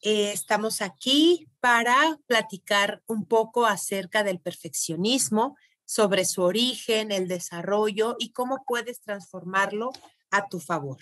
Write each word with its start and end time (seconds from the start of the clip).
Eh, 0.00 0.30
estamos 0.32 0.80
aquí 0.80 1.48
para 1.60 2.18
platicar 2.26 3.02
un 3.06 3.24
poco 3.24 3.66
acerca 3.66 4.22
del 4.22 4.40
perfeccionismo, 4.40 5.56
sobre 5.88 6.26
su 6.26 6.42
origen, 6.42 7.10
el 7.12 7.28
desarrollo 7.28 8.16
y 8.18 8.32
cómo 8.32 8.62
puedes 8.66 9.00
transformarlo 9.00 9.90
a 10.30 10.46
tu 10.48 10.60
favor. 10.60 10.98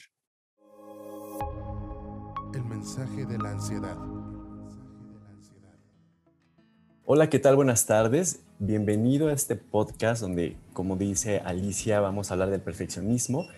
El 2.54 2.64
mensaje 2.64 3.26
de 3.26 3.36
la 3.36 3.50
ansiedad. 3.50 3.98
Hola, 7.04 7.28
¿qué 7.28 7.40
tal? 7.40 7.56
Buenas 7.56 7.86
tardes. 7.86 8.44
Bienvenido 8.60 9.28
a 9.28 9.32
este 9.32 9.56
podcast 9.56 10.22
donde, 10.22 10.56
como 10.72 10.96
dice 10.96 11.40
Alicia, 11.40 12.00
vamos 12.00 12.30
a 12.30 12.34
hablar 12.34 12.50
del 12.50 12.62
perfeccionismo 12.62 13.48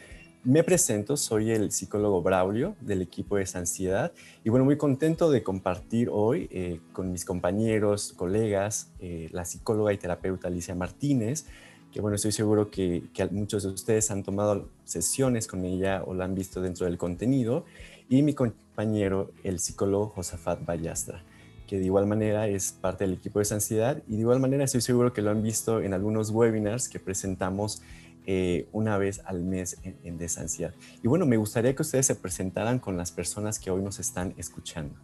me 0.48 0.64
presento, 0.64 1.18
soy 1.18 1.50
el 1.50 1.70
psicólogo 1.72 2.22
Braulio 2.22 2.74
del 2.80 3.02
equipo 3.02 3.36
de 3.36 3.46
Ansiedad 3.52 4.12
y 4.42 4.48
bueno, 4.48 4.64
muy 4.64 4.78
contento 4.78 5.30
de 5.30 5.42
compartir 5.42 6.08
hoy 6.10 6.48
eh, 6.50 6.80
con 6.94 7.12
mis 7.12 7.26
compañeros, 7.26 8.14
colegas, 8.16 8.90
eh, 8.98 9.28
la 9.32 9.44
psicóloga 9.44 9.92
y 9.92 9.98
terapeuta 9.98 10.48
Alicia 10.48 10.74
Martínez, 10.74 11.44
que 11.92 12.00
bueno, 12.00 12.14
estoy 12.14 12.32
seguro 12.32 12.70
que, 12.70 13.02
muchos 13.30 13.64
de 13.64 13.68
ustedes 13.68 14.10
han 14.10 14.22
tomado 14.22 14.70
sesiones 14.84 15.46
con 15.46 15.66
ella 15.66 16.02
o 16.06 16.14
la 16.14 16.24
han 16.24 16.34
visto 16.34 16.62
dentro 16.62 16.86
del 16.86 16.96
contenido, 16.96 17.66
y 18.08 18.22
mi 18.22 18.32
compañero, 18.32 19.32
el 19.44 19.58
psicólogo 19.58 20.06
Josafat 20.16 20.64
Ballastra 20.64 21.22
que 21.66 21.78
de 21.78 21.84
igual 21.84 22.06
manera 22.06 22.48
es 22.48 22.72
parte 22.72 23.04
del 23.04 23.12
equipo 23.12 23.40
de 23.40 23.54
Ansiedad 23.54 24.02
y 24.08 24.14
de 24.14 24.20
igual 24.20 24.40
manera 24.40 24.64
estoy 24.64 24.80
seguro 24.80 25.12
que 25.12 25.20
lo 25.20 25.30
han 25.30 25.42
visto 25.42 25.82
en 25.82 25.92
algunos 25.92 26.30
webinars 26.30 26.88
que 26.88 26.98
presentamos 26.98 27.82
eh, 28.30 28.68
una 28.72 28.98
vez 28.98 29.22
al 29.24 29.42
mes 29.42 29.78
en, 29.82 29.96
en 30.04 30.18
Desansiedad. 30.18 30.74
Y 31.02 31.08
bueno, 31.08 31.24
me 31.24 31.38
gustaría 31.38 31.74
que 31.74 31.80
ustedes 31.80 32.04
se 32.04 32.14
presentaran 32.14 32.78
con 32.78 32.94
las 32.94 33.10
personas 33.10 33.58
que 33.58 33.70
hoy 33.70 33.80
nos 33.80 33.98
están 34.00 34.34
escuchando. 34.36 34.94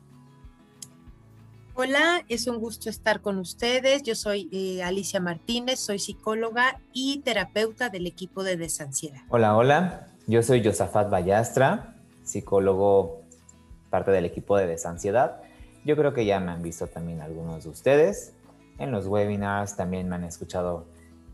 Hola, 1.73 2.23
es 2.29 2.47
un 2.49 2.59
gusto 2.59 2.91
estar 2.91 3.23
con 3.23 3.39
ustedes. 3.39 4.03
Yo 4.03 4.15
soy 4.15 4.51
eh, 4.53 4.83
Alicia 4.83 5.21
Martínez, 5.21 5.81
soy 5.81 6.01
psicóloga 6.01 6.83
y 6.93 7.23
terapeuta 7.25 7.89
del 7.89 8.07
equipo 8.07 8.45
de 8.45 8.59
Desansiedad. 8.59 9.23
Hola, 9.31 9.57
hola. 9.57 10.07
Yo 10.27 10.43
soy 10.43 10.63
Josafat 10.63 11.09
Ballastra, 11.09 11.97
psicólogo, 12.25 13.23
parte 13.89 14.11
del 14.11 14.27
equipo 14.27 14.59
de 14.59 14.67
Desansiedad. 14.67 15.41
Yo 15.87 15.97
creo 15.97 16.13
que 16.13 16.27
ya 16.27 16.41
me 16.41 16.53
han 16.53 16.63
visto 16.63 16.89
también 16.89 17.23
algunos 17.23 17.65
de 17.65 17.71
ustedes. 17.71 18.35
En 18.79 18.93
los 18.93 19.07
webinars 19.07 19.77
también 19.77 20.11
me 20.11 20.17
han 20.17 20.25
escuchado 20.25 20.85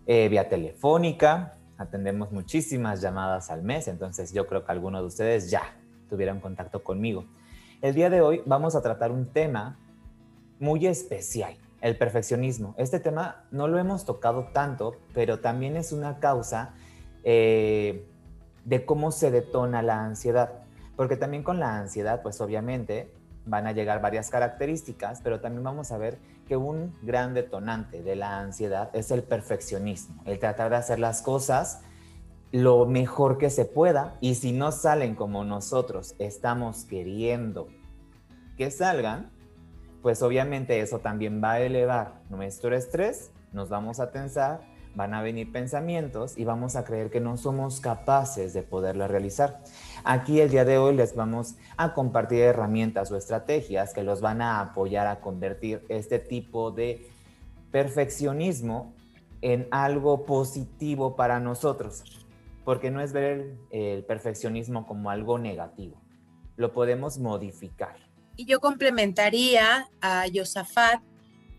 eh, 0.06 0.28
vía 0.28 0.48
telefónica 0.48 1.56
atendemos 1.80 2.30
muchísimas 2.30 3.00
llamadas 3.00 3.50
al 3.50 3.62
mes, 3.62 3.88
entonces 3.88 4.34
yo 4.34 4.46
creo 4.46 4.66
que 4.66 4.70
algunos 4.70 5.00
de 5.00 5.06
ustedes 5.06 5.50
ya 5.50 5.62
tuvieron 6.10 6.38
contacto 6.38 6.84
conmigo. 6.84 7.24
El 7.80 7.94
día 7.94 8.10
de 8.10 8.20
hoy 8.20 8.42
vamos 8.44 8.74
a 8.74 8.82
tratar 8.82 9.10
un 9.10 9.26
tema 9.32 9.78
muy 10.58 10.86
especial, 10.86 11.56
el 11.80 11.96
perfeccionismo. 11.96 12.74
Este 12.76 13.00
tema 13.00 13.44
no 13.50 13.66
lo 13.66 13.78
hemos 13.78 14.04
tocado 14.04 14.48
tanto, 14.52 14.96
pero 15.14 15.40
también 15.40 15.78
es 15.78 15.90
una 15.90 16.18
causa 16.18 16.74
eh, 17.24 18.06
de 18.66 18.84
cómo 18.84 19.10
se 19.10 19.30
detona 19.30 19.80
la 19.80 20.04
ansiedad, 20.04 20.52
porque 20.96 21.16
también 21.16 21.42
con 21.42 21.60
la 21.60 21.78
ansiedad, 21.78 22.20
pues 22.20 22.42
obviamente 22.42 23.10
van 23.46 23.66
a 23.66 23.72
llegar 23.72 24.02
varias 24.02 24.28
características, 24.28 25.22
pero 25.22 25.40
también 25.40 25.64
vamos 25.64 25.92
a 25.92 25.96
ver 25.96 26.18
que 26.50 26.56
un 26.56 26.92
gran 27.02 27.32
detonante 27.32 28.02
de 28.02 28.16
la 28.16 28.40
ansiedad 28.40 28.90
es 28.92 29.12
el 29.12 29.22
perfeccionismo, 29.22 30.20
el 30.24 30.40
tratar 30.40 30.68
de 30.70 30.78
hacer 30.78 30.98
las 30.98 31.22
cosas 31.22 31.82
lo 32.50 32.86
mejor 32.86 33.38
que 33.38 33.50
se 33.50 33.64
pueda. 33.66 34.16
Y 34.20 34.34
si 34.34 34.50
no 34.50 34.72
salen 34.72 35.14
como 35.14 35.44
nosotros 35.44 36.16
estamos 36.18 36.86
queriendo 36.86 37.68
que 38.56 38.72
salgan, 38.72 39.30
pues 40.02 40.24
obviamente 40.24 40.80
eso 40.80 40.98
también 40.98 41.40
va 41.40 41.52
a 41.52 41.60
elevar 41.60 42.20
nuestro 42.30 42.74
estrés, 42.74 43.30
nos 43.52 43.68
vamos 43.68 44.00
a 44.00 44.10
tensar, 44.10 44.60
van 44.94 45.14
a 45.14 45.22
venir 45.22 45.52
pensamientos 45.52 46.36
y 46.36 46.44
vamos 46.44 46.76
a 46.76 46.84
creer 46.84 47.10
que 47.10 47.20
no 47.20 47.36
somos 47.36 47.80
capaces 47.80 48.52
de 48.52 48.62
poderlo 48.62 49.06
realizar. 49.06 49.62
Aquí 50.04 50.40
el 50.40 50.50
día 50.50 50.64
de 50.64 50.78
hoy 50.78 50.96
les 50.96 51.14
vamos 51.14 51.56
a 51.76 51.94
compartir 51.94 52.40
herramientas 52.40 53.10
o 53.10 53.16
estrategias 53.16 53.94
que 53.94 54.02
los 54.02 54.20
van 54.20 54.42
a 54.42 54.60
apoyar 54.60 55.06
a 55.06 55.20
convertir 55.20 55.84
este 55.88 56.18
tipo 56.18 56.70
de 56.70 57.08
perfeccionismo 57.70 58.94
en 59.42 59.68
algo 59.70 60.24
positivo 60.24 61.16
para 61.16 61.40
nosotros, 61.40 62.02
porque 62.64 62.90
no 62.90 63.00
es 63.00 63.12
ver 63.12 63.56
el, 63.70 64.04
perfeccionismo 64.04 64.86
como 64.86 65.10
algo 65.10 65.38
negativo, 65.38 66.00
lo 66.56 66.72
podemos 66.72 67.18
modificar. 67.18 67.96
Y 68.36 68.46
yo 68.46 68.60
complementaría 68.60 69.88
a 70.00 70.26
Yosafat 70.26 71.02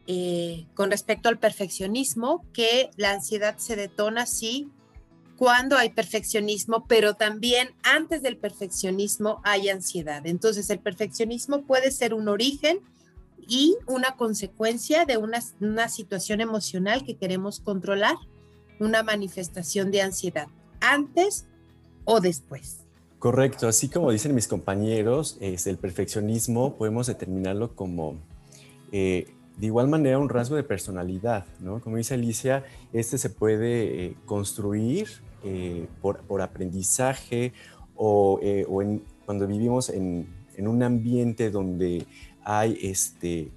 eh, 0.07 0.65
con 0.73 0.91
respecto 0.91 1.29
al 1.29 1.39
perfeccionismo, 1.39 2.45
que 2.53 2.89
la 2.97 3.11
ansiedad 3.11 3.57
se 3.57 3.75
detona, 3.75 4.25
sí, 4.25 4.69
cuando 5.37 5.75
hay 5.75 5.89
perfeccionismo, 5.89 6.85
pero 6.87 7.15
también 7.15 7.69
antes 7.83 8.21
del 8.21 8.37
perfeccionismo 8.37 9.41
hay 9.43 9.69
ansiedad. 9.69 10.25
Entonces 10.27 10.69
el 10.69 10.79
perfeccionismo 10.79 11.63
puede 11.63 11.91
ser 11.91 12.13
un 12.13 12.27
origen 12.27 12.79
y 13.47 13.75
una 13.87 14.15
consecuencia 14.17 15.05
de 15.05 15.17
una, 15.17 15.39
una 15.59 15.89
situación 15.89 16.41
emocional 16.41 17.03
que 17.03 17.15
queremos 17.15 17.59
controlar, 17.59 18.15
una 18.79 19.01
manifestación 19.01 19.89
de 19.89 20.01
ansiedad, 20.01 20.47
antes 20.79 21.47
o 22.05 22.19
después. 22.19 22.85
Correcto, 23.17 23.67
así 23.67 23.89
como 23.89 24.11
dicen 24.11 24.33
mis 24.33 24.47
compañeros, 24.47 25.37
es 25.41 25.67
el 25.67 25.77
perfeccionismo 25.77 26.75
podemos 26.75 27.07
determinarlo 27.07 27.75
como 27.75 28.15
eh, 28.91 29.33
de 29.57 29.65
igual 29.67 29.87
manera 29.87 30.17
un 30.17 30.29
rasgo 30.29 30.55
de 30.55 30.63
personalidad, 30.63 31.45
¿no? 31.59 31.81
Como 31.81 31.97
dice 31.97 32.15
Alicia, 32.15 32.63
este 32.93 33.17
se 33.17 33.29
puede 33.29 34.05
eh, 34.05 34.15
construir 34.25 35.07
eh, 35.43 35.87
por, 36.01 36.41
aprendizaje 36.41 37.53
o, 37.95 38.39
eh, 38.41 38.65
cuando 39.25 39.47
vivimos 39.47 39.89
en, 39.89 40.27
un 40.57 40.83
ambiente 40.83 41.49
donde 41.49 42.05
hay 42.43 42.77
este, 42.83 43.49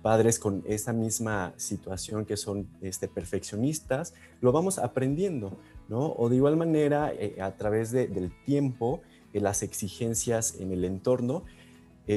padres 0.00 0.38
con 0.38 0.62
esa 0.66 0.94
misma 0.94 1.52
situación 1.58 2.24
que 2.24 2.38
son 2.38 2.66
este, 2.80 3.08
perfeccionistas, 3.08 4.14
lo 4.40 4.52
vamos 4.52 4.78
aprendiendo, 4.78 5.58
¿no? 5.90 6.14
O 6.16 6.30
de 6.30 6.36
igual 6.36 6.56
manera, 6.56 7.12
a 7.42 7.50
través 7.56 7.90
del 7.90 8.32
tiempo, 8.46 9.02
las 9.40 9.62
exigencias 9.62 10.56
en 10.58 10.72
el 10.72 10.84
entorno, 10.84 11.44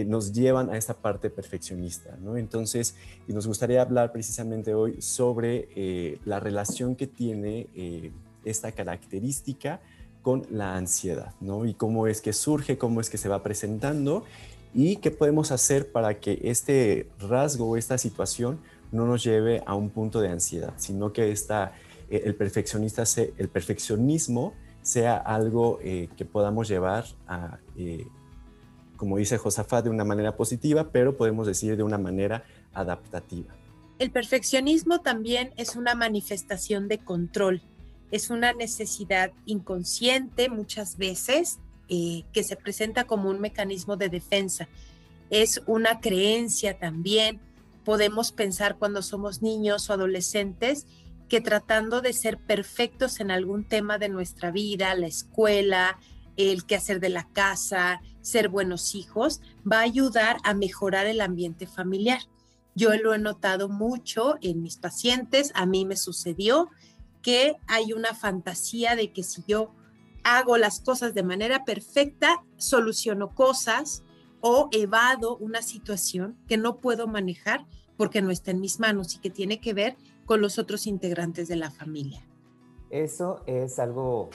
nos 0.06 0.34
llevan 0.34 0.70
a 0.70 0.78
esta 0.78 0.94
parte 0.94 1.30
perfeccionista, 1.30 2.16
¿no? 2.22 2.38
Entonces, 2.38 2.96
y 3.28 3.34
nos 3.34 3.48
gustaría 3.48 3.82
hablar 3.82 4.12
precisamente 4.12 4.74
hoy 4.76 5.02
sobre 5.02 6.20
la 6.26 6.40
relación 6.40 6.96
que 6.96 7.08
tiene 7.08 8.12
esta 8.46 8.72
característica 8.72 9.82
con 10.22 10.46
la 10.52 10.76
ansiedad, 10.76 11.34
¿no? 11.40 11.66
Y 11.66 11.74
cómo 11.74 12.08
es 12.08 12.22
que 12.22 12.34
surge, 12.34 12.78
cómo 12.78 13.02
es 13.02 13.10
que 13.10 13.18
se 13.18 13.30
va 13.30 13.42
presentando 13.42 14.24
y 14.74 14.98
qué 14.98 15.12
podemos 15.12 15.52
hacer 15.52 15.92
para 15.92 16.20
que 16.20 16.40
este 16.44 17.10
rasgo 17.20 17.70
o 17.70 17.78
esta 17.78 17.98
situación 17.98 18.60
no 18.92 19.06
nos 19.06 19.24
lleve 19.24 19.62
a 19.66 19.76
un 19.76 19.90
punto 19.90 20.20
de 20.20 20.30
ansiedad, 20.30 20.74
sino 20.78 21.14
que 21.14 21.32
esta, 21.32 21.74
eh, 22.10 22.24
el, 22.26 22.36
perfeccionista 22.36 23.04
el 23.38 23.50
perfeccionismo 23.50 24.54
sea 24.82 25.18
algo 25.18 25.80
eh, 25.84 26.10
que 26.18 26.26
podamos 26.26 26.68
llevar 26.68 27.06
a, 27.28 27.60
eh, 27.78 28.06
como 29.00 29.18
dice 29.18 29.40
Josafat, 29.40 29.86
de 29.86 29.90
una 29.90 30.06
manera 30.06 30.36
positiva, 30.36 30.92
pero 30.92 31.18
podemos 31.18 31.48
decir 31.48 31.76
de 31.76 31.84
una 31.84 31.98
manera 31.98 32.44
adaptativa. 32.74 33.56
El 33.98 34.12
perfeccionismo 34.12 35.02
también 35.02 35.52
es 35.58 35.76
una 35.76 35.96
manifestación 35.96 36.88
de 36.88 37.00
control 37.00 37.64
es 38.12 38.30
una 38.30 38.54
necesidad 38.54 39.32
inconsciente 39.46 40.50
muchas 40.50 40.98
veces 40.98 41.60
eh, 41.90 42.24
que 42.34 42.44
se 42.44 42.56
presenta 42.56 43.06
como 43.06 43.30
un 43.30 43.40
mecanismo 43.40 43.98
de 43.98 44.10
defensa. 44.10 44.68
Es 45.30 45.62
una 45.68 46.00
creencia 46.00 46.78
también. 46.80 47.40
Podemos 47.86 48.32
pensar 48.32 48.78
cuando 48.78 49.02
somos 49.02 49.42
niños 49.42 49.90
o 49.90 49.94
adolescentes 49.94 50.86
que 51.28 51.42
tratando 51.42 52.02
de 52.02 52.14
ser 52.14 52.40
perfectos 52.40 53.20
en 53.20 53.30
algún 53.30 53.64
tema 53.64 54.00
de 54.00 54.10
nuestra 54.10 54.50
vida, 54.50 54.96
la 54.96 55.08
escuela, 55.08 56.00
el 56.38 56.66
quehacer 56.66 57.00
de 57.00 57.10
la 57.10 57.28
casa, 57.32 58.02
ser 58.22 58.50
buenos 58.50 58.96
hijos, 58.96 59.42
va 59.70 59.80
a 59.80 59.84
ayudar 59.84 60.38
a 60.44 60.54
mejorar 60.54 61.06
el 61.06 61.22
ambiente 61.22 61.68
familiar. 61.68 62.22
Yo 62.76 62.94
lo 62.96 63.14
he 63.14 63.20
notado 63.20 63.70
mucho 63.70 64.36
en 64.42 64.62
mis 64.62 64.78
pacientes, 64.78 65.52
a 65.56 65.66
mí 65.66 65.86
me 65.86 65.98
sucedió 65.98 66.70
que 67.22 67.58
hay 67.68 67.94
una 67.94 68.14
fantasía 68.14 68.96
de 68.96 69.12
que 69.12 69.24
si 69.24 69.44
yo 69.48 69.74
hago 70.24 70.58
las 70.58 70.80
cosas 70.80 71.14
de 71.14 71.24
manera 71.24 71.66
perfecta, 71.66 72.44
soluciono 72.58 73.34
cosas 73.36 74.04
o 74.42 74.70
evado 74.72 75.38
una 75.38 75.62
situación 75.62 76.38
que 76.48 76.58
no 76.58 76.78
puedo 76.78 77.08
manejar 77.08 77.66
porque 77.98 78.22
no 78.22 78.32
está 78.32 78.52
en 78.52 78.62
mis 78.62 78.80
manos 78.80 79.16
y 79.16 79.20
que 79.20 79.30
tiene 79.30 79.60
que 79.60 79.74
ver 79.74 79.98
con 80.26 80.42
los 80.42 80.58
otros 80.58 80.88
integrantes 80.88 81.48
de 81.48 81.58
la 81.58 81.72
familia. 81.72 82.26
Eso 82.90 83.44
es 83.46 83.78
algo 83.80 84.30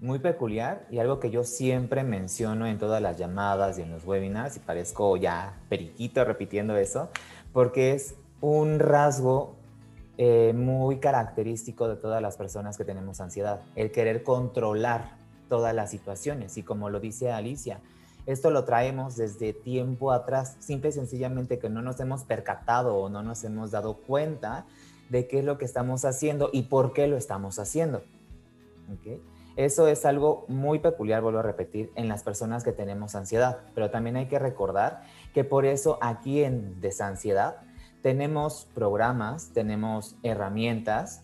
muy 0.00 0.18
peculiar 0.18 0.86
y 0.90 0.98
algo 0.98 1.20
que 1.20 1.30
yo 1.30 1.44
siempre 1.44 2.04
menciono 2.04 2.66
en 2.66 2.78
todas 2.78 3.00
las 3.00 3.16
llamadas 3.16 3.78
y 3.78 3.82
en 3.82 3.90
los 3.90 4.04
webinars, 4.04 4.56
y 4.56 4.60
parezco 4.60 5.16
ya 5.16 5.58
periquito 5.68 6.24
repitiendo 6.24 6.76
eso, 6.76 7.08
porque 7.52 7.92
es 7.92 8.14
un 8.40 8.78
rasgo 8.78 9.54
eh, 10.18 10.52
muy 10.54 10.98
característico 10.98 11.88
de 11.88 11.96
todas 11.96 12.22
las 12.22 12.36
personas 12.36 12.76
que 12.76 12.84
tenemos 12.84 13.20
ansiedad, 13.20 13.60
el 13.74 13.90
querer 13.90 14.22
controlar 14.22 15.16
todas 15.48 15.74
las 15.74 15.90
situaciones. 15.90 16.56
Y 16.56 16.62
como 16.62 16.90
lo 16.90 17.00
dice 17.00 17.32
Alicia, 17.32 17.80
esto 18.26 18.50
lo 18.50 18.64
traemos 18.64 19.16
desde 19.16 19.52
tiempo 19.52 20.12
atrás, 20.12 20.56
simple 20.58 20.90
y 20.90 20.92
sencillamente 20.92 21.58
que 21.58 21.68
no 21.68 21.80
nos 21.80 22.00
hemos 22.00 22.24
percatado 22.24 22.96
o 22.96 23.08
no 23.08 23.22
nos 23.22 23.44
hemos 23.44 23.70
dado 23.70 23.94
cuenta 23.94 24.66
de 25.10 25.28
qué 25.28 25.38
es 25.38 25.44
lo 25.44 25.58
que 25.58 25.64
estamos 25.64 26.04
haciendo 26.04 26.50
y 26.52 26.62
por 26.62 26.92
qué 26.92 27.06
lo 27.06 27.16
estamos 27.16 27.58
haciendo. 27.58 28.02
Eso 29.56 29.88
es 29.88 30.04
algo 30.04 30.44
muy 30.48 30.80
peculiar, 30.80 31.22
vuelvo 31.22 31.38
a 31.38 31.42
repetir, 31.42 31.90
en 31.94 32.08
las 32.08 32.22
personas 32.22 32.62
que 32.62 32.72
tenemos 32.72 33.14
ansiedad, 33.14 33.60
pero 33.74 33.90
también 33.90 34.16
hay 34.16 34.26
que 34.26 34.38
recordar 34.38 35.02
que 35.32 35.44
por 35.44 35.64
eso 35.64 35.98
aquí 36.02 36.44
en 36.44 36.80
Desansiedad 36.82 37.56
tenemos 38.02 38.68
programas, 38.74 39.52
tenemos 39.54 40.16
herramientas 40.22 41.22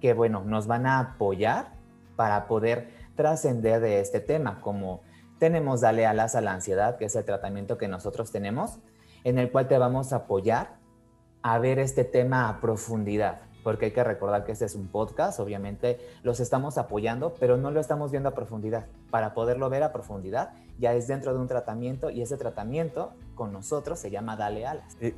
que, 0.00 0.14
bueno, 0.14 0.42
nos 0.44 0.66
van 0.66 0.86
a 0.86 0.98
apoyar 0.98 1.74
para 2.16 2.46
poder 2.46 2.88
trascender 3.16 3.80
de 3.80 4.00
este 4.00 4.20
tema, 4.20 4.60
como 4.62 5.02
tenemos 5.38 5.82
Dale 5.82 6.06
Alas 6.06 6.34
a 6.34 6.40
la 6.40 6.52
Ansiedad, 6.52 6.96
que 6.96 7.04
es 7.04 7.16
el 7.16 7.24
tratamiento 7.24 7.76
que 7.76 7.86
nosotros 7.86 8.32
tenemos, 8.32 8.78
en 9.24 9.38
el 9.38 9.50
cual 9.50 9.68
te 9.68 9.76
vamos 9.76 10.12
a 10.12 10.16
apoyar 10.16 10.76
a 11.42 11.58
ver 11.58 11.78
este 11.78 12.04
tema 12.04 12.48
a 12.48 12.60
profundidad, 12.60 13.42
porque 13.64 13.86
hay 13.86 13.90
que 13.90 14.04
recordar 14.04 14.44
que 14.44 14.52
este 14.52 14.66
es 14.66 14.76
un 14.76 14.86
podcast, 14.86 15.40
obviamente 15.40 15.98
los 16.22 16.38
estamos 16.38 16.78
apoyando, 16.78 17.34
pero 17.40 17.56
no 17.56 17.72
lo 17.72 17.80
estamos 17.80 18.12
viendo 18.12 18.28
a 18.28 18.34
profundidad. 18.34 18.86
Para 19.10 19.34
poderlo 19.34 19.68
ver 19.70 19.82
a 19.82 19.92
profundidad, 19.92 20.52
ya 20.78 20.94
es 20.94 21.08
dentro 21.08 21.32
de 21.32 21.40
un 21.40 21.48
tratamiento 21.48 22.10
y 22.10 22.22
ese 22.22 22.36
tratamiento 22.36 23.14
con 23.34 23.52
nosotros 23.52 23.98
se 23.98 24.10
llama 24.10 24.36
Dale 24.36 24.66
Alas. 24.66 24.96
Eh, 25.00 25.14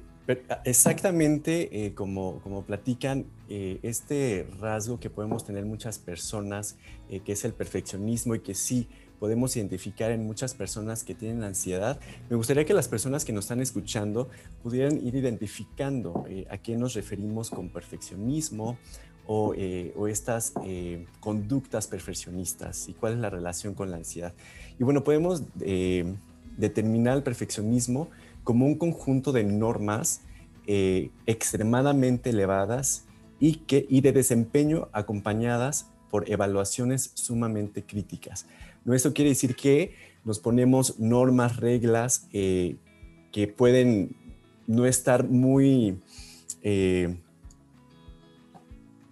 ah, 0.48 0.62
exactamente 0.64 1.86
eh, 1.86 1.94
como, 1.94 2.40
como 2.40 2.62
platican, 2.62 3.26
eh, 3.48 3.80
este 3.82 4.48
rasgo 4.60 5.00
que 5.00 5.10
podemos 5.10 5.44
tener 5.44 5.66
muchas 5.66 5.98
personas, 5.98 6.78
que 7.08 7.32
es 7.32 7.44
el 7.44 7.52
perfeccionismo 7.52 8.34
y 8.34 8.40
que 8.40 8.54
sí, 8.54 8.88
podemos 9.18 9.56
identificar 9.56 10.10
en 10.10 10.26
muchas 10.26 10.54
personas 10.54 11.04
que 11.04 11.14
tienen 11.14 11.42
ansiedad. 11.42 11.98
Me 12.30 12.36
gustaría 12.36 12.64
que 12.64 12.74
las 12.74 12.88
personas 12.88 13.24
que 13.24 13.32
nos 13.32 13.44
están 13.44 13.60
escuchando 13.60 14.28
pudieran 14.62 15.04
ir 15.04 15.14
identificando 15.14 16.24
eh, 16.28 16.46
a 16.50 16.58
qué 16.58 16.76
nos 16.76 16.94
referimos 16.94 17.50
con 17.50 17.68
perfeccionismo 17.68 18.78
o, 19.26 19.54
eh, 19.56 19.92
estas 20.08 20.52
eh, 20.64 21.06
conductas 21.20 21.86
perfeccionistas 21.88 22.88
y 22.88 22.94
cuál 22.94 23.14
es 23.14 23.18
la 23.18 23.30
relación 23.30 23.74
con 23.74 23.90
la 23.90 23.96
ansiedad. 23.96 24.32
Y 24.78 24.84
bueno, 24.84 25.02
podemos 25.02 25.42
determinar 26.56 27.16
el 27.16 27.22
perfeccionismo 27.22 28.08
como 28.44 28.66
un 28.66 28.76
conjunto 28.76 29.32
de 29.32 29.44
normas 29.44 30.20
extremadamente 31.26 32.30
elevadas 32.30 33.04
y, 33.38 33.56
que, 33.56 33.86
y 33.88 34.00
de 34.00 34.12
desempeño 34.12 34.88
acompañadas 34.92 35.86
por 36.10 36.30
evaluaciones 36.30 37.10
sumamente 37.14 37.84
críticas. 37.84 38.46
¿No? 38.86 38.94
Eso 38.94 39.12
quiere 39.12 39.28
decir 39.28 39.54
que 39.54 39.94
nos 40.24 40.38
ponemos 40.38 40.98
normas, 40.98 41.56
reglas 41.58 42.26
eh, 42.32 42.76
que 43.32 43.46
pueden 43.46 44.16
no 44.66 44.86
estar 44.86 45.28
muy, 45.28 46.00
eh, 46.62 47.18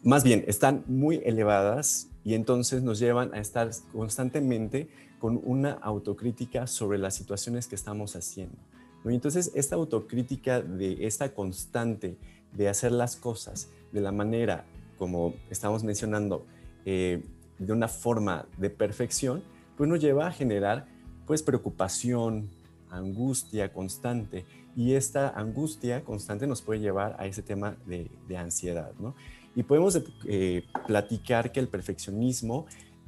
más 0.03 0.25
bien, 0.25 0.44
están 0.49 0.82
muy 0.87 1.21
elevadas 1.23 2.09
y 2.25 2.32
entonces 2.32 2.82
nos 2.82 2.99
llevan 2.99 3.35
a 3.35 3.41
estar 3.41 3.71
constantemente 3.93 4.88
con 5.19 5.38
una 5.44 5.73
autocrítica 5.73 6.67
sobre 6.67 6.97
las 6.97 7.15
situaciones 7.15 7.69
que 7.69 7.75
estamos 7.75 8.17
haciendo. 8.17 8.56
Y 9.05 9.12
entonces 9.12 9.53
esta 9.55 9.76
autocrítica 9.76 10.62
de 10.62 11.06
esta 11.06 11.35
constante 11.35 12.17
de 12.55 12.69
hacer 12.71 12.93
las 12.93 13.17
cosas 13.17 13.69
de 13.93 14.00
la 14.00 14.12
manera 14.12 14.65
como 14.99 15.35
estamos 15.50 15.85
mencionando, 15.85 16.47
eh, 16.85 17.23
de 17.59 17.73
una 17.73 17.88
forma 17.88 18.47
de 18.59 18.71
perfección, 18.71 19.43
pues 19.76 19.88
nos 19.88 20.00
lleva 20.00 20.26
a 20.26 20.32
generar 20.32 20.87
pues 21.26 21.43
preocupación, 21.43 22.50
angustia 22.91 23.73
constante 23.73 24.44
y 24.76 24.94
esta 24.94 25.29
angustia 25.31 26.05
constante 26.05 26.47
nos 26.47 26.62
puede 26.62 26.81
llevar 26.81 27.17
a 27.19 27.26
ese 27.26 27.43
tema 27.43 27.76
de, 27.87 28.11
ansiedad, 28.37 28.93
¿no? 28.99 29.15
Y 29.55 29.62
podemos 29.62 30.00
eh, 30.26 30.65
platicar 30.87 31.53
que 31.53 31.61
el 31.61 31.69
perfeccionismo 31.69 32.67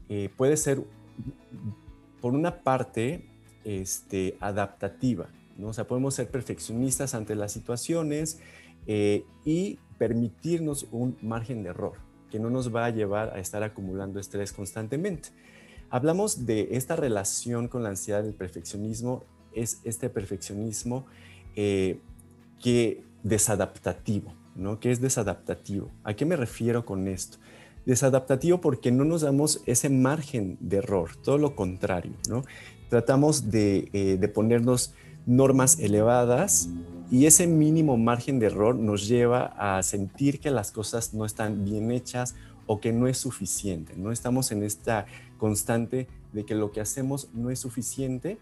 eh, 0.08 0.30
puede 0.36 0.56
ser, 0.56 0.80
por 2.20 2.34
una 2.34 2.62
parte, 2.62 3.28
este, 3.64 4.36
adaptativa, 4.38 5.26
¿no? 5.58 5.68
O 5.68 5.72
sea, 5.72 5.88
podemos 5.88 6.14
ser 6.14 6.30
perfeccionistas 6.30 7.14
ante 7.14 7.34
las 7.34 7.50
situaciones 7.50 8.38
eh, 8.86 9.24
y 9.44 9.80
permitirnos 9.98 10.86
un 10.92 11.16
margen 11.20 11.64
de 11.64 11.70
error 11.70 11.94
que 12.30 12.38
no 12.38 12.50
nos 12.50 12.74
va 12.74 12.86
a 12.86 12.90
llevar 12.90 13.30
a 13.34 13.40
estar 13.40 13.62
acumulando 13.62 14.20
estrés 14.20 14.52
constantemente. 14.52 15.30
Hablamos 15.90 16.46
de 16.46 16.68
esta 16.72 16.96
relación 16.96 17.68
con 17.68 17.82
la 17.82 17.90
ansiedad 17.90 18.22
del 18.22 18.34
perfeccionismo, 18.34 19.24
es 19.52 19.80
este 19.84 20.10
perfeccionismo 20.10 21.06
eh, 21.54 21.98
que 22.62 23.02
desadaptativo, 23.22 24.32
¿no? 24.54 24.80
Que 24.80 24.90
es 24.90 25.00
desadaptativo. 25.00 25.90
¿A 26.04 26.14
qué 26.14 26.24
me 26.24 26.36
refiero 26.36 26.84
con 26.84 27.08
esto? 27.08 27.38
Desadaptativo 27.86 28.60
porque 28.60 28.90
no 28.90 29.04
nos 29.04 29.22
damos 29.22 29.62
ese 29.66 29.88
margen 29.88 30.58
de 30.60 30.78
error, 30.78 31.10
todo 31.22 31.38
lo 31.38 31.54
contrario, 31.54 32.12
¿no? 32.28 32.44
Tratamos 32.88 33.50
de, 33.50 33.88
eh, 33.92 34.16
de 34.20 34.28
ponernos 34.28 34.94
normas 35.24 35.78
elevadas 35.78 36.68
y 37.10 37.26
ese 37.26 37.46
mínimo 37.46 37.96
margen 37.96 38.38
de 38.38 38.46
error 38.46 38.74
nos 38.74 39.06
lleva 39.06 39.54
a 39.58 39.82
sentir 39.82 40.40
que 40.40 40.50
las 40.50 40.72
cosas 40.72 41.14
no 41.14 41.24
están 41.24 41.64
bien 41.64 41.90
hechas 41.90 42.34
o 42.66 42.80
que 42.80 42.92
no 42.92 43.06
es 43.06 43.18
suficiente. 43.18 43.94
No 43.96 44.12
estamos 44.12 44.50
en 44.50 44.62
esta 44.62 45.06
constante 45.36 46.06
de 46.32 46.44
que 46.44 46.54
lo 46.54 46.72
que 46.72 46.80
hacemos 46.80 47.28
no 47.32 47.50
es 47.50 47.58
suficiente 47.60 48.38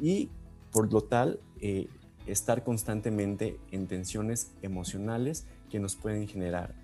y 0.00 0.28
por 0.70 0.92
lo 0.92 1.02
tal 1.02 1.40
eh, 1.60 1.88
estar 2.26 2.64
constantemente 2.64 3.58
en 3.70 3.86
tensiones 3.86 4.52
emocionales 4.62 5.44
que 5.70 5.80
nos 5.80 5.96
pueden 5.96 6.28
generar 6.28 6.74